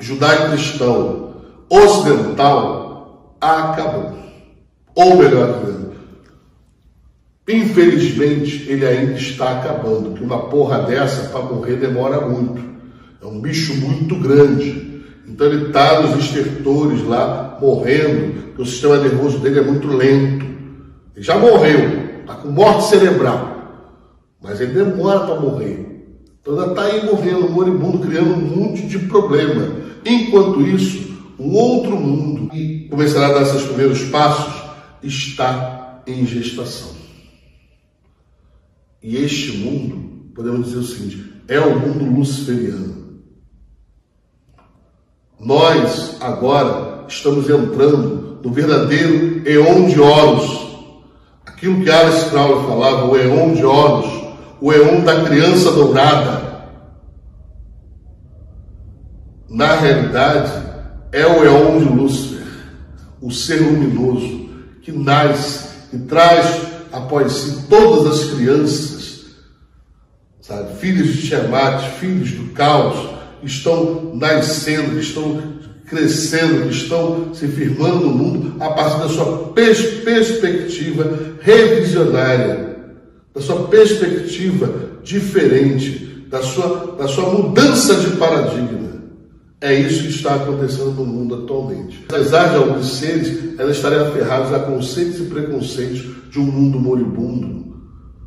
judaico-cristão 0.00 1.34
ocidental 1.68 3.36
acabou. 3.40 4.12
Ou 4.94 5.16
melhor 5.16 5.60
dizendo, 5.60 5.92
infelizmente 7.48 8.70
ele 8.70 8.86
ainda 8.86 9.14
está 9.14 9.58
acabando, 9.58 10.10
porque 10.10 10.24
uma 10.24 10.48
porra 10.48 10.82
dessa 10.82 11.30
para 11.30 11.42
morrer 11.42 11.76
demora 11.76 12.26
muito. 12.26 12.62
É 13.20 13.26
um 13.26 13.40
bicho 13.40 13.74
muito 13.76 14.16
grande. 14.16 14.91
Então 15.32 15.46
ele 15.46 15.68
está 15.68 16.02
nos 16.02 16.22
estertores 16.22 17.02
lá, 17.06 17.56
morrendo, 17.58 18.42
porque 18.48 18.62
o 18.62 18.66
sistema 18.66 18.98
nervoso 18.98 19.38
dele 19.38 19.60
é 19.60 19.62
muito 19.62 19.88
lento. 19.88 20.44
Ele 21.16 21.24
já 21.24 21.38
morreu, 21.38 22.20
está 22.20 22.34
com 22.34 22.50
morte 22.50 22.84
cerebral, 22.84 23.96
mas 24.42 24.60
ele 24.60 24.74
demora 24.74 25.20
para 25.20 25.40
morrer. 25.40 26.06
Então 26.38 26.52
ainda 26.52 26.72
está 26.72 26.82
aí 26.82 27.06
morrendo, 27.06 27.48
moribundo, 27.48 27.98
criando 28.00 28.34
um 28.34 28.40
monte 28.40 28.86
de 28.86 28.98
problema. 28.98 29.74
Enquanto 30.04 30.60
isso, 30.60 31.16
um 31.38 31.54
outro 31.54 31.96
mundo 31.96 32.50
que 32.50 32.88
começará 32.90 33.28
a 33.28 33.38
dar 33.38 33.46
seus 33.46 33.64
primeiros 33.64 34.02
passos 34.10 34.52
está 35.02 36.02
em 36.06 36.26
gestação. 36.26 36.92
E 39.02 39.16
este 39.16 39.56
mundo, 39.56 40.30
podemos 40.34 40.66
dizer 40.66 40.78
o 40.78 40.84
seguinte, 40.84 41.32
é 41.48 41.58
o 41.58 41.78
mundo 41.78 42.04
luciferiano. 42.18 43.01
Nós 45.42 46.18
agora 46.20 47.04
estamos 47.08 47.50
entrando 47.50 48.38
no 48.44 48.52
verdadeiro 48.52 49.42
Eon 49.44 49.88
de 49.88 50.00
Horus. 50.00 50.70
Aquilo 51.44 51.82
que 51.82 51.90
Alice 51.90 52.30
Crowley 52.30 52.64
falava, 52.64 53.06
o 53.06 53.16
Eon 53.16 53.52
de 53.52 53.64
Horus, 53.64 54.06
o 54.60 54.72
Eon 54.72 55.00
da 55.00 55.24
criança 55.24 55.72
dourada. 55.72 56.70
Na 59.48 59.74
realidade, 59.74 60.52
é 61.10 61.26
o 61.26 61.44
Eon 61.44 61.78
de 61.80 61.88
Lúcifer, 61.88 62.46
o 63.20 63.32
ser 63.32 63.62
luminoso, 63.62 64.48
que 64.80 64.92
nasce 64.92 65.68
e 65.92 65.98
traz 65.98 66.62
após 66.92 67.32
si 67.32 67.62
todas 67.68 68.12
as 68.12 68.30
crianças, 68.30 69.24
sabe? 70.40 70.76
filhos 70.76 71.14
de 71.14 71.28
Tiamat, 71.28 71.82
filhos 71.98 72.30
do 72.30 72.52
caos, 72.52 73.21
estão 73.44 74.12
nascendo, 74.14 74.98
estão 74.98 75.40
crescendo, 75.86 76.70
estão 76.70 77.34
se 77.34 77.46
firmando 77.48 78.06
no 78.06 78.14
mundo 78.14 78.62
a 78.62 78.70
partir 78.70 78.98
da 79.00 79.08
sua 79.08 79.48
pers 79.48 79.82
perspectiva 80.02 81.36
revisionária, 81.40 82.76
da 83.34 83.40
sua 83.42 83.68
perspectiva 83.68 84.72
diferente, 85.02 86.26
da 86.30 86.42
sua, 86.42 86.96
da 86.98 87.06
sua 87.06 87.28
mudança 87.30 87.94
de 87.96 88.16
paradigma. 88.16 88.92
É 89.60 89.74
isso 89.74 90.04
que 90.04 90.08
está 90.08 90.34
acontecendo 90.34 90.92
no 90.92 91.04
mundo 91.04 91.44
atualmente. 91.44 92.04
Apesar 92.08 92.48
de 92.48 92.56
alguns 92.56 92.98
seres, 92.98 93.60
elas 93.60 93.76
estarem 93.76 93.98
aferrados 94.00 94.52
a 94.52 94.60
conceitos 94.60 95.20
e 95.20 95.24
preconceitos 95.24 96.04
de 96.30 96.38
um 96.38 96.44
mundo 96.44 96.80
moribundo, 96.80 97.76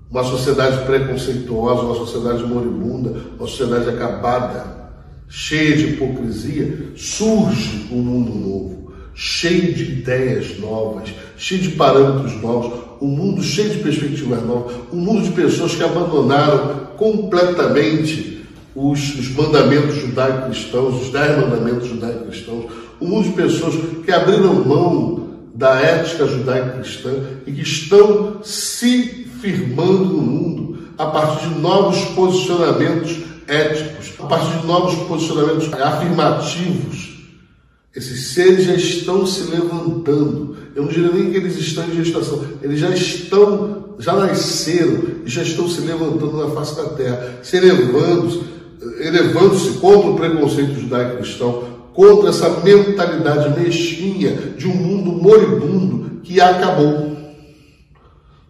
uma 0.10 0.24
sociedade 0.24 0.86
preconceituosa, 0.86 1.82
uma 1.82 1.96
sociedade 1.96 2.44
moribunda, 2.44 3.16
uma 3.38 3.48
sociedade 3.48 3.90
acabada 3.90 4.85
cheia 5.30 5.76
de 5.76 5.84
hipocrisia, 5.94 6.92
surge 6.96 7.88
um 7.92 7.98
mundo 7.98 8.34
novo, 8.36 8.94
cheio 9.14 9.74
de 9.74 9.84
ideias 9.84 10.60
novas, 10.60 11.10
cheio 11.38 11.62
de 11.62 11.70
parâmetros 11.70 12.42
novos, 12.42 12.86
um 13.02 13.08
mundo 13.08 13.44
cheio 13.44 13.70
de 13.70 13.80
perspectivas 13.80 14.44
novas, 14.46 14.76
um 14.92 14.98
mundo 14.98 15.24
de 15.24 15.32
pessoas 15.32 15.76
que 15.76 15.84
abandonaram 15.84 16.88
completamente 16.98 18.44
os, 18.76 19.18
os 19.18 19.30
mandamentos 19.30 19.96
judaico-cristãos, 19.96 21.02
os 21.02 21.10
dez 21.10 21.40
mandamentos 21.40 21.88
judaico-cristãos, 21.88 22.66
um 23.00 23.08
mundo 23.08 23.30
de 23.30 23.36
pessoas 23.36 23.76
que 24.04 24.12
abriram 24.12 24.66
mão 24.66 25.30
da 25.54 25.80
ética 25.80 26.28
judaico-cristã 26.28 27.12
e 27.48 27.52
que 27.52 27.62
estão 27.62 28.44
se 28.44 29.26
firmando 29.42 30.06
no 30.06 30.22
mundo 30.22 30.78
a 30.98 31.06
partir 31.08 31.50
de 31.50 31.60
novos 31.60 32.00
posicionamentos 32.10 33.18
éticos, 33.48 34.14
a 34.20 34.26
partir 34.26 34.60
de 34.60 34.68
novos 34.68 34.96
posicionamentos 35.08 35.72
afirmativos, 35.74 37.16
esses 37.96 38.34
seres 38.34 38.66
já 38.66 38.74
estão 38.74 39.26
se 39.26 39.50
levantando. 39.50 40.58
Eu 40.76 40.84
não 40.84 40.90
diria 40.90 41.12
nem 41.12 41.32
que 41.32 41.38
eles 41.38 41.58
estão 41.58 41.86
em 41.86 42.04
gestação, 42.04 42.44
eles 42.62 42.80
já 42.80 42.90
estão, 42.90 43.96
já 43.98 44.14
nasceram 44.14 45.04
e 45.26 45.30
já 45.30 45.42
estão 45.42 45.70
se 45.70 45.82
levantando 45.82 46.38
na 46.38 46.54
face 46.54 46.76
da 46.76 46.90
terra, 46.90 47.40
se 47.42 47.56
elevando, 47.56 48.44
elevando-se 49.00 49.78
contra 49.80 50.10
o 50.10 50.16
preconceito 50.16 50.80
judaico-cristão, 50.80 51.64
contra 51.94 52.30
essa 52.30 52.50
mentalidade 52.60 53.58
mesquinha 53.58 54.36
de 54.58 54.68
um 54.68 54.76
mundo 54.76 55.14
moribundo 55.14 56.20
que 56.22 56.42
acabou. 56.42 57.16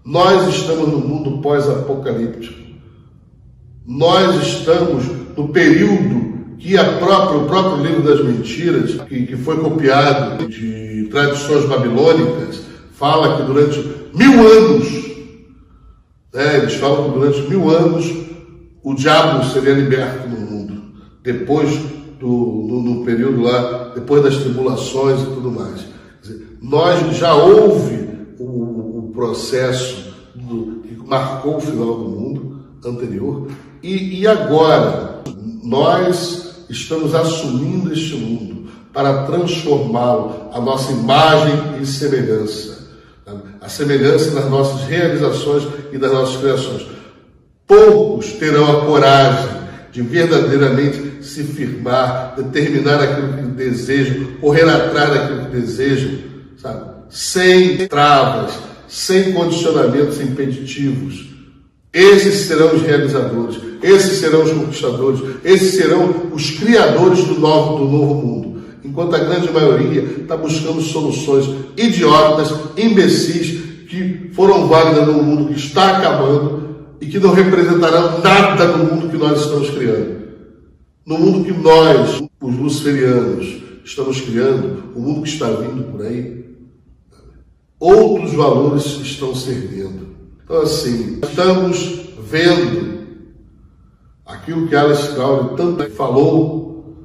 Nós 0.03 0.47
estamos 0.55 0.87
no 0.87 0.97
mundo 0.97 1.41
pós-apocalíptico. 1.41 2.64
Nós 3.85 4.41
estamos 4.41 5.05
no 5.37 5.49
período 5.49 6.55
que 6.57 6.75
própria, 6.75 7.39
o 7.39 7.45
próprio 7.45 7.85
livro 7.85 8.01
das 8.01 8.23
mentiras, 8.25 8.99
que, 9.01 9.27
que 9.27 9.37
foi 9.37 9.57
copiado 9.57 10.47
de 10.47 11.07
tradições 11.11 11.65
babilônicas, 11.65 12.61
fala 12.93 13.37
que 13.37 13.43
durante 13.43 13.77
mil 14.13 14.39
anos, 14.47 14.87
né, 16.33 16.57
eles 16.57 16.73
falam 16.75 17.11
que 17.11 17.19
durante 17.19 17.41
mil 17.41 17.69
anos 17.69 18.11
o 18.81 18.95
diabo 18.95 19.45
seria 19.45 19.73
liberto 19.73 20.27
no 20.27 20.39
mundo, 20.39 20.81
depois 21.21 21.69
do 22.19 22.27
no, 22.27 22.81
no 22.81 23.05
período 23.05 23.41
lá, 23.41 23.91
depois 23.93 24.23
das 24.23 24.37
tribulações 24.37 25.21
e 25.21 25.25
tudo 25.25 25.51
mais. 25.51 25.85
Nós 26.61 27.15
já 27.15 27.33
houve 27.35 28.07
o, 28.39 28.99
o 28.99 29.11
processo 29.13 30.13
do, 30.33 30.81
que 30.81 30.97
marcou 31.07 31.57
o 31.57 31.61
final 31.61 31.95
do 31.95 32.09
mundo 32.09 32.59
anterior, 32.83 33.47
e, 33.85 34.21
e 34.21 34.27
agora, 34.27 35.21
nós 35.63 36.65
estamos 36.67 37.13
assumindo 37.13 37.93
este 37.93 38.15
mundo 38.15 38.71
para 38.91 39.23
transformá-lo 39.23 40.49
à 40.51 40.59
nossa 40.59 40.91
imagem 40.91 41.79
e 41.79 41.85
semelhança. 41.85 42.83
A 43.61 43.69
semelhança 43.69 44.31
das 44.31 44.49
nossas 44.49 44.87
realizações 44.87 45.67
e 45.91 45.97
das 45.99 46.11
nossas 46.11 46.37
criações. 46.37 46.87
Poucos 47.67 48.31
terão 48.33 48.77
a 48.77 48.85
coragem 48.85 49.49
de 49.91 50.01
verdadeiramente 50.01 51.23
se 51.23 51.43
firmar, 51.43 52.33
determinar 52.35 53.01
aquilo 53.01 53.33
que 53.33 53.41
desejam, 53.43 54.25
correr 54.41 54.67
atrás 54.67 55.09
daquilo 55.09 55.45
que 55.45 55.57
desejam, 55.57 56.19
sabe? 56.57 56.89
Sem 57.09 57.87
travas, 57.87 58.53
sem 58.87 59.33
condicionamentos 59.33 60.19
impeditivos. 60.19 61.34
Esses 61.95 62.47
serão 62.47 62.75
os 62.75 62.81
realizadores. 62.81 63.55
Esses 63.81 64.19
serão 64.19 64.43
os 64.43 64.51
conquistadores, 64.51 65.21
esses 65.45 65.75
serão 65.75 66.29
os 66.33 66.51
criadores 66.51 67.23
do 67.23 67.39
novo, 67.39 67.85
do 67.85 67.89
novo 67.89 68.15
mundo. 68.15 68.61
Enquanto 68.83 69.15
a 69.15 69.19
grande 69.19 69.49
maioria 69.49 70.01
está 70.01 70.35
buscando 70.35 70.81
soluções 70.81 71.45
idiotas, 71.77 72.53
imbecis, 72.75 73.87
que 73.87 74.31
foram 74.33 74.67
válidas 74.67 75.07
num 75.07 75.23
mundo 75.23 75.53
que 75.53 75.57
está 75.57 75.97
acabando 75.97 76.75
e 76.99 77.05
que 77.05 77.17
não 77.17 77.31
representarão 77.31 78.19
nada 78.19 78.75
no 78.75 78.83
mundo 78.83 79.09
que 79.09 79.17
nós 79.17 79.39
estamos 79.39 79.69
criando. 79.69 80.15
No 81.05 81.17
mundo 81.17 81.45
que 81.45 81.53
nós, 81.53 82.21
os 82.41 82.57
luciferianos, 82.57 83.55
estamos 83.85 84.19
criando, 84.19 84.83
o 84.95 84.99
mundo 84.99 85.21
que 85.21 85.29
está 85.29 85.47
vindo 85.47 85.91
por 85.91 86.01
aí, 86.01 86.43
outros 87.79 88.33
valores 88.33 88.83
estão 89.01 89.33
servindo. 89.33 90.14
Então, 90.45 90.61
assim, 90.61 91.19
estamos 91.23 92.05
vendo 92.29 92.99
aquilo 94.23 94.67
que 94.67 94.75
Alice 94.75 95.11
Crowley 95.13 95.57
tanto 95.57 95.89
falou, 95.95 96.95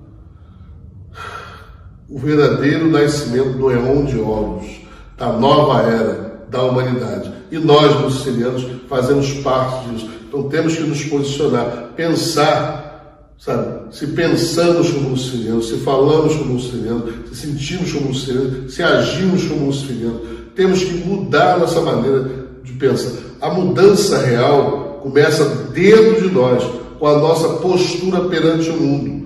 o 2.06 2.18
verdadeiro 2.18 2.90
nascimento 2.90 3.56
do 3.56 3.70
Eon 3.70 4.04
de 4.04 4.18
Horus, 4.18 4.82
da 5.16 5.32
nova 5.32 5.82
era 5.82 6.44
da 6.50 6.62
humanidade. 6.64 7.32
E 7.50 7.58
nós, 7.58 7.98
lucilianos, 8.02 8.66
fazemos 8.90 9.32
parte 9.40 9.88
disso. 9.88 10.10
Então 10.28 10.48
temos 10.50 10.76
que 10.76 10.82
nos 10.82 11.02
posicionar, 11.04 11.92
pensar, 11.96 13.26
sabe? 13.38 13.94
Se 13.94 14.06
pensamos 14.08 14.90
como 14.90 15.10
lucilianos, 15.10 15.68
se 15.68 15.78
falamos 15.78 16.36
como 16.36 16.54
lucilianos, 16.54 17.10
se 17.30 17.46
sentimos 17.46 17.90
como 17.90 18.08
lucilianos, 18.08 18.74
se 18.74 18.82
agimos 18.82 19.44
como 19.44 19.66
lucilianos, 19.66 20.20
temos 20.54 20.84
que 20.84 20.92
mudar 20.92 21.58
nossa 21.58 21.80
maneira 21.80 22.39
de 22.62 22.72
pensar. 22.72 23.12
A 23.40 23.50
mudança 23.50 24.18
real 24.18 25.00
começa 25.02 25.44
dentro 25.72 26.22
de 26.22 26.34
nós 26.34 26.62
com 26.98 27.06
a 27.06 27.18
nossa 27.18 27.48
postura 27.60 28.28
perante 28.28 28.68
o 28.70 28.76
mundo. 28.76 29.20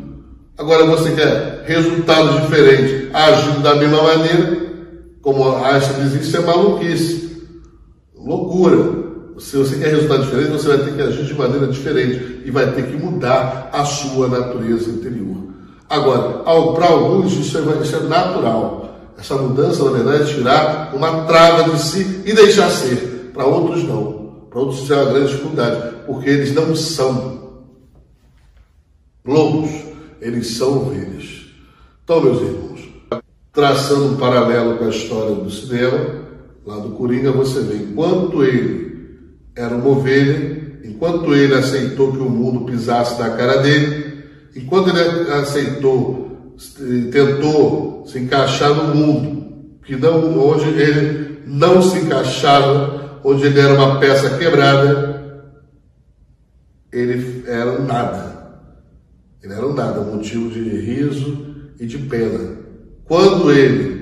Agora 0.56 0.86
você 0.86 1.10
quer 1.10 1.64
resultados 1.66 2.42
diferentes, 2.42 3.12
agindo 3.12 3.60
da 3.60 3.74
mesma 3.74 4.02
maneira, 4.02 4.56
como 5.20 5.48
a 5.48 5.72
Einstein 5.72 6.08
diz, 6.08 6.28
isso 6.28 6.36
é 6.36 6.40
maluquice, 6.40 7.42
loucura. 8.16 9.04
Se 9.38 9.56
você 9.56 9.76
quer 9.76 9.88
resultado 9.88 10.22
diferente, 10.22 10.52
você 10.52 10.68
vai 10.68 10.78
ter 10.78 10.94
que 10.94 11.02
agir 11.02 11.24
de 11.24 11.34
maneira 11.34 11.66
diferente 11.66 12.42
e 12.44 12.50
vai 12.52 12.70
ter 12.70 12.86
que 12.86 12.96
mudar 12.96 13.68
a 13.72 13.84
sua 13.84 14.28
natureza 14.28 14.90
interior. 14.90 15.38
Agora, 15.90 16.44
para 16.72 16.86
alguns 16.86 17.32
isso 17.32 17.58
é, 17.58 17.82
isso 17.82 17.96
é 17.96 18.00
natural. 18.00 18.94
Essa 19.18 19.34
mudança, 19.34 19.82
na 19.84 19.90
verdade, 19.90 20.22
é 20.22 20.34
tirar 20.34 20.92
uma 20.94 21.22
trava 21.22 21.70
de 21.70 21.80
si 21.80 22.22
e 22.24 22.32
deixar 22.32 22.70
ser. 22.70 23.13
Para 23.34 23.44
outros, 23.46 23.82
não. 23.82 24.46
Para 24.48 24.60
outros, 24.60 24.82
isso 24.82 24.94
é 24.94 24.96
uma 24.96 25.12
grande 25.12 25.32
dificuldade, 25.32 25.96
porque 26.06 26.30
eles 26.30 26.54
não 26.54 26.74
são 26.76 27.64
lobos, 29.26 29.70
eles 30.20 30.46
são 30.56 30.86
ovelhas. 30.86 31.46
Então, 32.04 32.22
meus 32.22 32.40
irmãos, 32.40 32.88
traçando 33.52 34.06
um 34.06 34.16
paralelo 34.16 34.78
com 34.78 34.84
a 34.84 34.90
história 34.90 35.34
do 35.34 35.50
cinema, 35.50 36.22
lá 36.64 36.78
do 36.78 36.90
Coringa, 36.90 37.32
você 37.32 37.60
vê, 37.60 37.76
enquanto 37.76 38.44
ele 38.44 38.84
era 39.56 39.74
uma 39.74 39.88
ovelha, 39.88 40.78
enquanto 40.84 41.34
ele 41.34 41.54
aceitou 41.54 42.12
que 42.12 42.18
o 42.18 42.30
mundo 42.30 42.64
pisasse 42.64 43.20
na 43.20 43.30
cara 43.30 43.62
dele, 43.62 44.24
enquanto 44.54 44.90
ele 44.90 45.30
aceitou, 45.32 46.54
tentou 47.10 48.04
se 48.06 48.20
encaixar 48.20 48.72
no 48.72 48.94
mundo, 48.94 49.44
que 49.84 49.96
não, 49.96 50.38
onde 50.38 50.68
ele 50.68 51.42
não 51.46 51.82
se 51.82 51.98
encaixava, 51.98 53.03
onde 53.24 53.46
ele 53.46 53.58
era 53.58 53.74
uma 53.74 53.98
peça 53.98 54.36
quebrada, 54.36 55.42
ele 56.92 57.44
era 57.48 57.78
nada. 57.80 58.34
Ele 59.42 59.52
era 59.52 59.66
um 59.66 59.72
nada, 59.74 60.00
um 60.00 60.16
motivo 60.16 60.50
de 60.50 60.60
riso 60.60 61.46
e 61.80 61.86
de 61.86 61.98
pena. 61.98 62.56
Quando 63.04 63.50
ele 63.50 63.94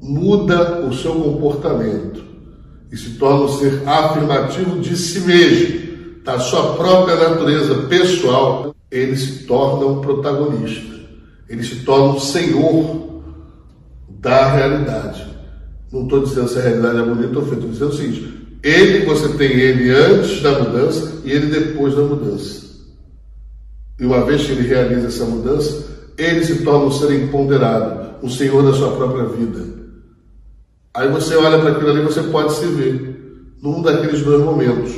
muda 0.00 0.86
o 0.86 0.94
seu 0.94 1.14
comportamento 1.14 2.24
e 2.92 2.96
se 2.96 3.10
torna 3.18 3.44
um 3.44 3.48
ser 3.48 3.82
afirmativo 3.86 4.78
de 4.80 4.96
si 4.96 5.20
mesmo, 5.20 5.86
da 6.22 6.38
sua 6.38 6.74
própria 6.74 7.16
natureza 7.16 7.86
pessoal, 7.88 8.74
ele 8.90 9.16
se 9.16 9.44
torna 9.44 9.86
um 9.86 10.00
protagonista. 10.00 10.96
Ele 11.48 11.62
se 11.62 11.84
torna 11.84 12.14
um 12.14 12.20
senhor 12.20 13.22
da 14.08 14.52
realidade. 14.52 15.35
Não 15.92 16.02
estou 16.02 16.24
dizendo 16.24 16.48
se 16.48 16.58
a 16.58 16.62
realidade 16.62 16.98
é 16.98 17.02
bonita 17.02 17.38
ou 17.38 17.44
feia, 17.44 17.54
estou 17.54 17.70
dizendo 17.70 17.90
o 17.90 17.96
seguinte: 17.96 18.58
ele, 18.62 19.04
você 19.04 19.28
tem 19.36 19.52
ele 19.52 19.90
antes 19.90 20.42
da 20.42 20.58
mudança 20.58 21.22
e 21.24 21.30
ele 21.30 21.46
depois 21.46 21.94
da 21.94 22.02
mudança. 22.02 22.66
E 23.98 24.04
uma 24.04 24.24
vez 24.24 24.44
que 24.44 24.52
ele 24.52 24.68
realiza 24.68 25.06
essa 25.06 25.24
mudança, 25.24 25.86
ele 26.18 26.44
se 26.44 26.62
torna 26.62 26.86
um 26.86 26.90
ser 26.90 27.12
empoderado, 27.12 28.16
um 28.22 28.28
senhor 28.28 28.62
da 28.62 28.72
sua 28.72 28.96
própria 28.96 29.24
vida. 29.26 29.64
Aí 30.92 31.08
você 31.08 31.36
olha 31.36 31.58
para 31.58 31.72
aquilo 31.72 31.90
ali, 31.90 32.02
você 32.02 32.22
pode 32.22 32.54
se 32.54 32.66
ver 32.66 33.54
num 33.62 33.82
daqueles 33.82 34.22
dois 34.22 34.42
momentos. 34.42 34.92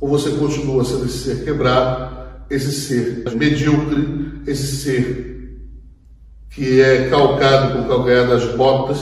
Ou 0.00 0.08
você 0.08 0.30
continua 0.30 0.84
sendo 0.84 1.04
esse 1.04 1.18
ser 1.18 1.44
quebrado, 1.44 2.16
esse 2.50 2.72
ser 2.72 3.24
medíocre, 3.36 4.42
esse 4.46 4.76
ser 4.76 5.32
que 6.50 6.80
é 6.80 7.08
calcado 7.08 7.72
com 7.72 7.84
o 7.84 7.88
calcanhar 7.88 8.28
das 8.28 8.44
botas, 8.54 8.98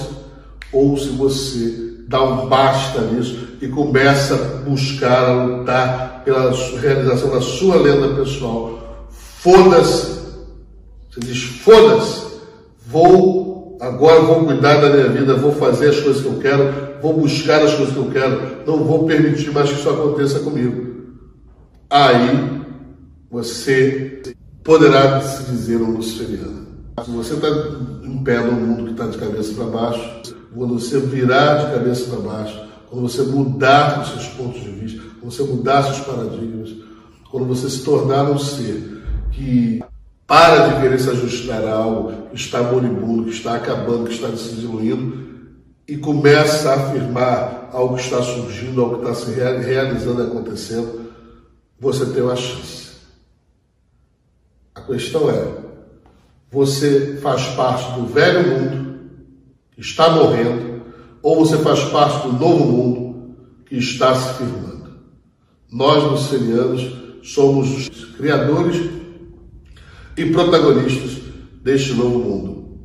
ou 0.72 0.96
se 0.96 1.08
você 1.08 1.90
dá 2.06 2.22
um 2.22 2.48
basta 2.48 3.02
nisso 3.02 3.50
e 3.60 3.68
começa 3.68 4.34
a 4.34 4.68
buscar, 4.68 5.28
a 5.28 5.44
lutar 5.44 6.22
pela 6.24 6.50
realização 6.80 7.30
da 7.30 7.40
sua 7.40 7.76
lenda 7.76 8.14
pessoal. 8.14 9.08
Foda-se! 9.10 10.20
Você 11.10 11.20
diz, 11.20 11.42
foda-se! 11.42 12.30
Vou, 12.86 13.78
agora 13.80 14.22
vou 14.22 14.44
cuidar 14.44 14.80
da 14.80 14.90
minha 14.90 15.08
vida, 15.08 15.36
vou 15.36 15.52
fazer 15.52 15.90
as 15.90 16.00
coisas 16.00 16.22
que 16.22 16.28
eu 16.28 16.38
quero, 16.38 17.00
vou 17.00 17.14
buscar 17.14 17.62
as 17.62 17.74
coisas 17.74 17.94
que 17.94 18.00
eu 18.00 18.10
quero, 18.10 18.66
não 18.66 18.84
vou 18.84 19.06
permitir 19.06 19.52
mais 19.52 19.70
que 19.70 19.76
isso 19.76 19.88
aconteça 19.88 20.40
comigo. 20.40 20.90
Aí 21.88 22.60
você 23.30 24.22
poderá 24.64 25.20
se 25.20 25.44
dizer 25.44 25.76
um 25.76 25.92
luciferiano. 25.92 26.66
Se 27.04 27.10
você 27.10 27.34
está 27.34 27.48
em 28.02 28.22
pé 28.24 28.40
no 28.40 28.52
mundo 28.52 28.84
que 28.84 28.90
está 28.90 29.06
de 29.06 29.18
cabeça 29.18 29.54
para 29.54 29.64
baixo, 29.66 30.22
quando 30.54 30.78
você 30.78 30.98
virar 30.98 31.64
de 31.64 31.72
cabeça 31.72 32.10
para 32.10 32.20
baixo, 32.20 32.60
quando 32.88 33.08
você 33.08 33.22
mudar 33.22 34.02
os 34.02 34.08
seus 34.08 34.26
pontos 34.34 34.60
de 34.60 34.70
vista, 34.70 35.02
quando 35.20 35.32
você 35.32 35.42
mudar 35.44 35.82
seus 35.84 36.00
paradigmas, 36.00 36.70
quando 37.30 37.46
você 37.46 37.70
se 37.70 37.84
tornar 37.84 38.28
um 38.30 38.38
ser 38.38 39.02
que 39.30 39.82
para 40.26 40.68
de 40.68 40.80
querer 40.80 40.98
se 40.98 41.10
ajustar 41.10 41.64
a 41.64 41.74
algo 41.74 42.28
que 42.28 42.36
está 42.36 42.62
moribundo, 42.62 43.24
que 43.24 43.30
está 43.30 43.56
acabando, 43.56 44.04
que 44.04 44.14
está 44.14 44.28
se 44.36 44.54
diluindo, 44.54 45.28
e 45.86 45.96
começa 45.96 46.70
a 46.70 46.74
afirmar 46.74 47.70
algo 47.72 47.96
que 47.96 48.02
está 48.02 48.22
surgindo, 48.22 48.80
algo 48.80 48.98
que 48.98 49.10
está 49.10 49.14
se 49.14 49.32
realizando, 49.32 50.22
acontecendo, 50.22 51.10
você 51.78 52.06
tem 52.06 52.22
uma 52.22 52.36
chance. 52.36 52.90
A 54.74 54.80
questão 54.82 55.28
é, 55.30 55.48
você 56.50 57.18
faz 57.20 57.46
parte 57.54 57.92
do 57.98 58.06
velho 58.06 58.48
mundo 58.48 58.89
está 59.80 60.10
morrendo, 60.10 60.82
ou 61.22 61.44
você 61.44 61.56
faz 61.58 61.80
parte 61.84 62.28
do 62.28 62.32
novo 62.34 62.64
mundo 62.64 63.34
que 63.66 63.76
está 63.76 64.14
se 64.14 64.34
firmando. 64.34 64.90
Nós, 65.72 66.02
lucilianos, 66.04 66.86
somos 67.22 67.88
os 67.88 68.04
criadores 68.16 68.90
e 70.16 70.26
protagonistas 70.26 71.18
deste 71.62 71.94
novo 71.94 72.18
mundo. 72.18 72.80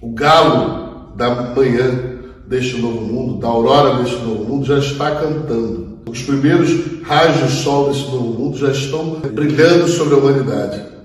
O 0.00 0.12
galo 0.12 1.14
da 1.16 1.54
manhã 1.54 2.18
deste 2.46 2.76
novo 2.80 3.00
mundo, 3.00 3.38
da 3.40 3.48
aurora 3.48 4.02
deste 4.02 4.22
novo 4.22 4.44
mundo, 4.44 4.66
já 4.66 4.78
está 4.78 5.16
cantando. 5.16 5.98
Os 6.06 6.22
primeiros 6.22 7.02
raios 7.02 7.38
de 7.42 7.62
sol 7.62 7.88
desse 7.88 8.04
novo 8.10 8.38
mundo 8.38 8.58
já 8.58 8.70
estão 8.70 9.20
brilhando 9.32 9.88
sobre 9.88 10.14
a 10.14 10.18
humanidade. 10.18 10.95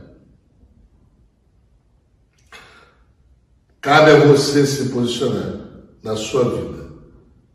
Cabe 3.82 4.12
a 4.12 4.26
você 4.28 4.64
se 4.68 4.90
posicionar 4.90 5.60
na 6.04 6.16
sua 6.16 6.44
vida. 6.44 6.88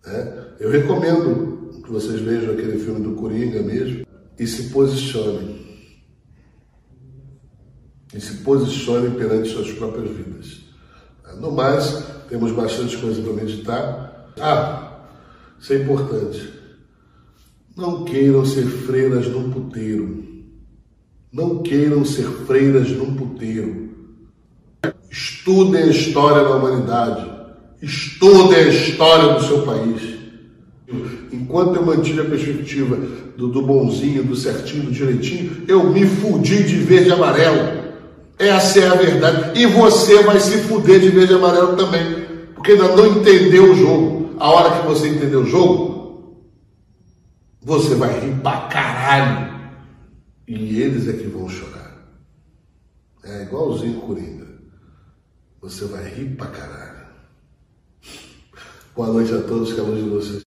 Né? 0.05 0.45
Eu 0.59 0.71
recomendo 0.73 1.83
que 1.85 1.89
vocês 1.89 2.21
vejam 2.21 2.53
aquele 2.53 2.81
filme 2.81 3.01
do 3.01 3.15
Coringa 3.15 3.63
mesmo 3.63 4.05
e 4.37 4.45
se 4.45 4.71
posicionem. 4.71 5.65
E 8.13 8.21
se 8.21 8.39
posicionem 8.39 9.13
perante 9.13 9.51
suas 9.51 9.71
próprias 9.71 10.11
vidas. 10.17 10.65
No 11.41 11.53
mais, 11.53 12.05
temos 12.29 12.51
bastante 12.51 12.97
coisa 12.99 13.23
para 13.23 13.33
meditar. 13.33 14.33
Ah, 14.41 15.07
isso 15.61 15.75
é 15.75 15.77
importante. 15.77 16.53
Não 17.77 18.05
queiram 18.05 18.45
ser 18.45 18.67
freiras 18.67 19.29
num 19.29 19.53
puteiro. 19.53 20.25
Não 21.33 21.63
queiram 21.63 22.05
ser 22.05 22.27
freiras 22.47 22.91
num 22.91 23.15
puteiro. 23.15 23.96
Estudem 25.47 25.81
a 25.81 25.87
história 25.87 26.43
da 26.43 26.57
humanidade. 26.57 27.31
Estudem 27.81 28.59
a 28.59 28.69
história 28.69 29.35
do 29.35 29.45
seu 29.45 29.63
país. 29.63 30.17
Enquanto 31.33 31.77
eu 31.77 31.87
mantive 31.87 32.21
a 32.23 32.25
perspectiva 32.25 32.97
do, 33.37 33.47
do 33.47 33.63
bonzinho, 33.63 34.25
do 34.25 34.35
certinho, 34.35 34.87
do 34.87 34.91
direitinho, 34.91 35.63
eu 35.69 35.89
me 35.89 36.05
fudi 36.05 36.65
de 36.65 36.79
verde 36.79 37.11
e 37.11 37.13
amarelo. 37.13 37.95
Essa 38.37 38.81
é 38.81 38.89
a 38.89 38.95
verdade. 38.95 39.61
E 39.61 39.67
você 39.67 40.21
vai 40.25 40.41
se 40.41 40.59
fuder 40.63 40.99
de 40.99 41.11
verde 41.11 41.35
e 41.35 41.37
amarelo 41.37 41.77
também. 41.77 42.27
Porque 42.57 42.73
ainda 42.73 42.97
não 42.97 43.07
entendeu 43.07 43.71
o 43.71 43.77
jogo. 43.77 44.35
A 44.41 44.51
hora 44.51 44.81
que 44.81 44.87
você 44.89 45.07
entender 45.07 45.37
o 45.37 45.47
jogo, 45.47 46.43
você 47.63 47.95
vai 47.95 48.19
rir 48.19 48.35
pra 48.41 48.63
caralho. 48.63 49.55
E 50.49 50.83
eles 50.83 51.07
é 51.07 51.13
que 51.13 51.29
vão 51.29 51.49
chorar. 51.49 52.05
É 53.23 53.45
igualzinho 53.45 54.01
Coringa. 54.01 54.46
Você 55.67 55.85
vai 55.87 56.09
rir 56.09 56.37
pra 56.37 56.47
caralho. 56.47 57.09
Boa 58.95 59.09
noite 59.09 59.35
a 59.35 59.43
todos, 59.43 59.73
que 59.73 59.81
a 59.81 59.83
luz 59.83 60.05
de 60.05 60.09
vocês. 60.09 60.43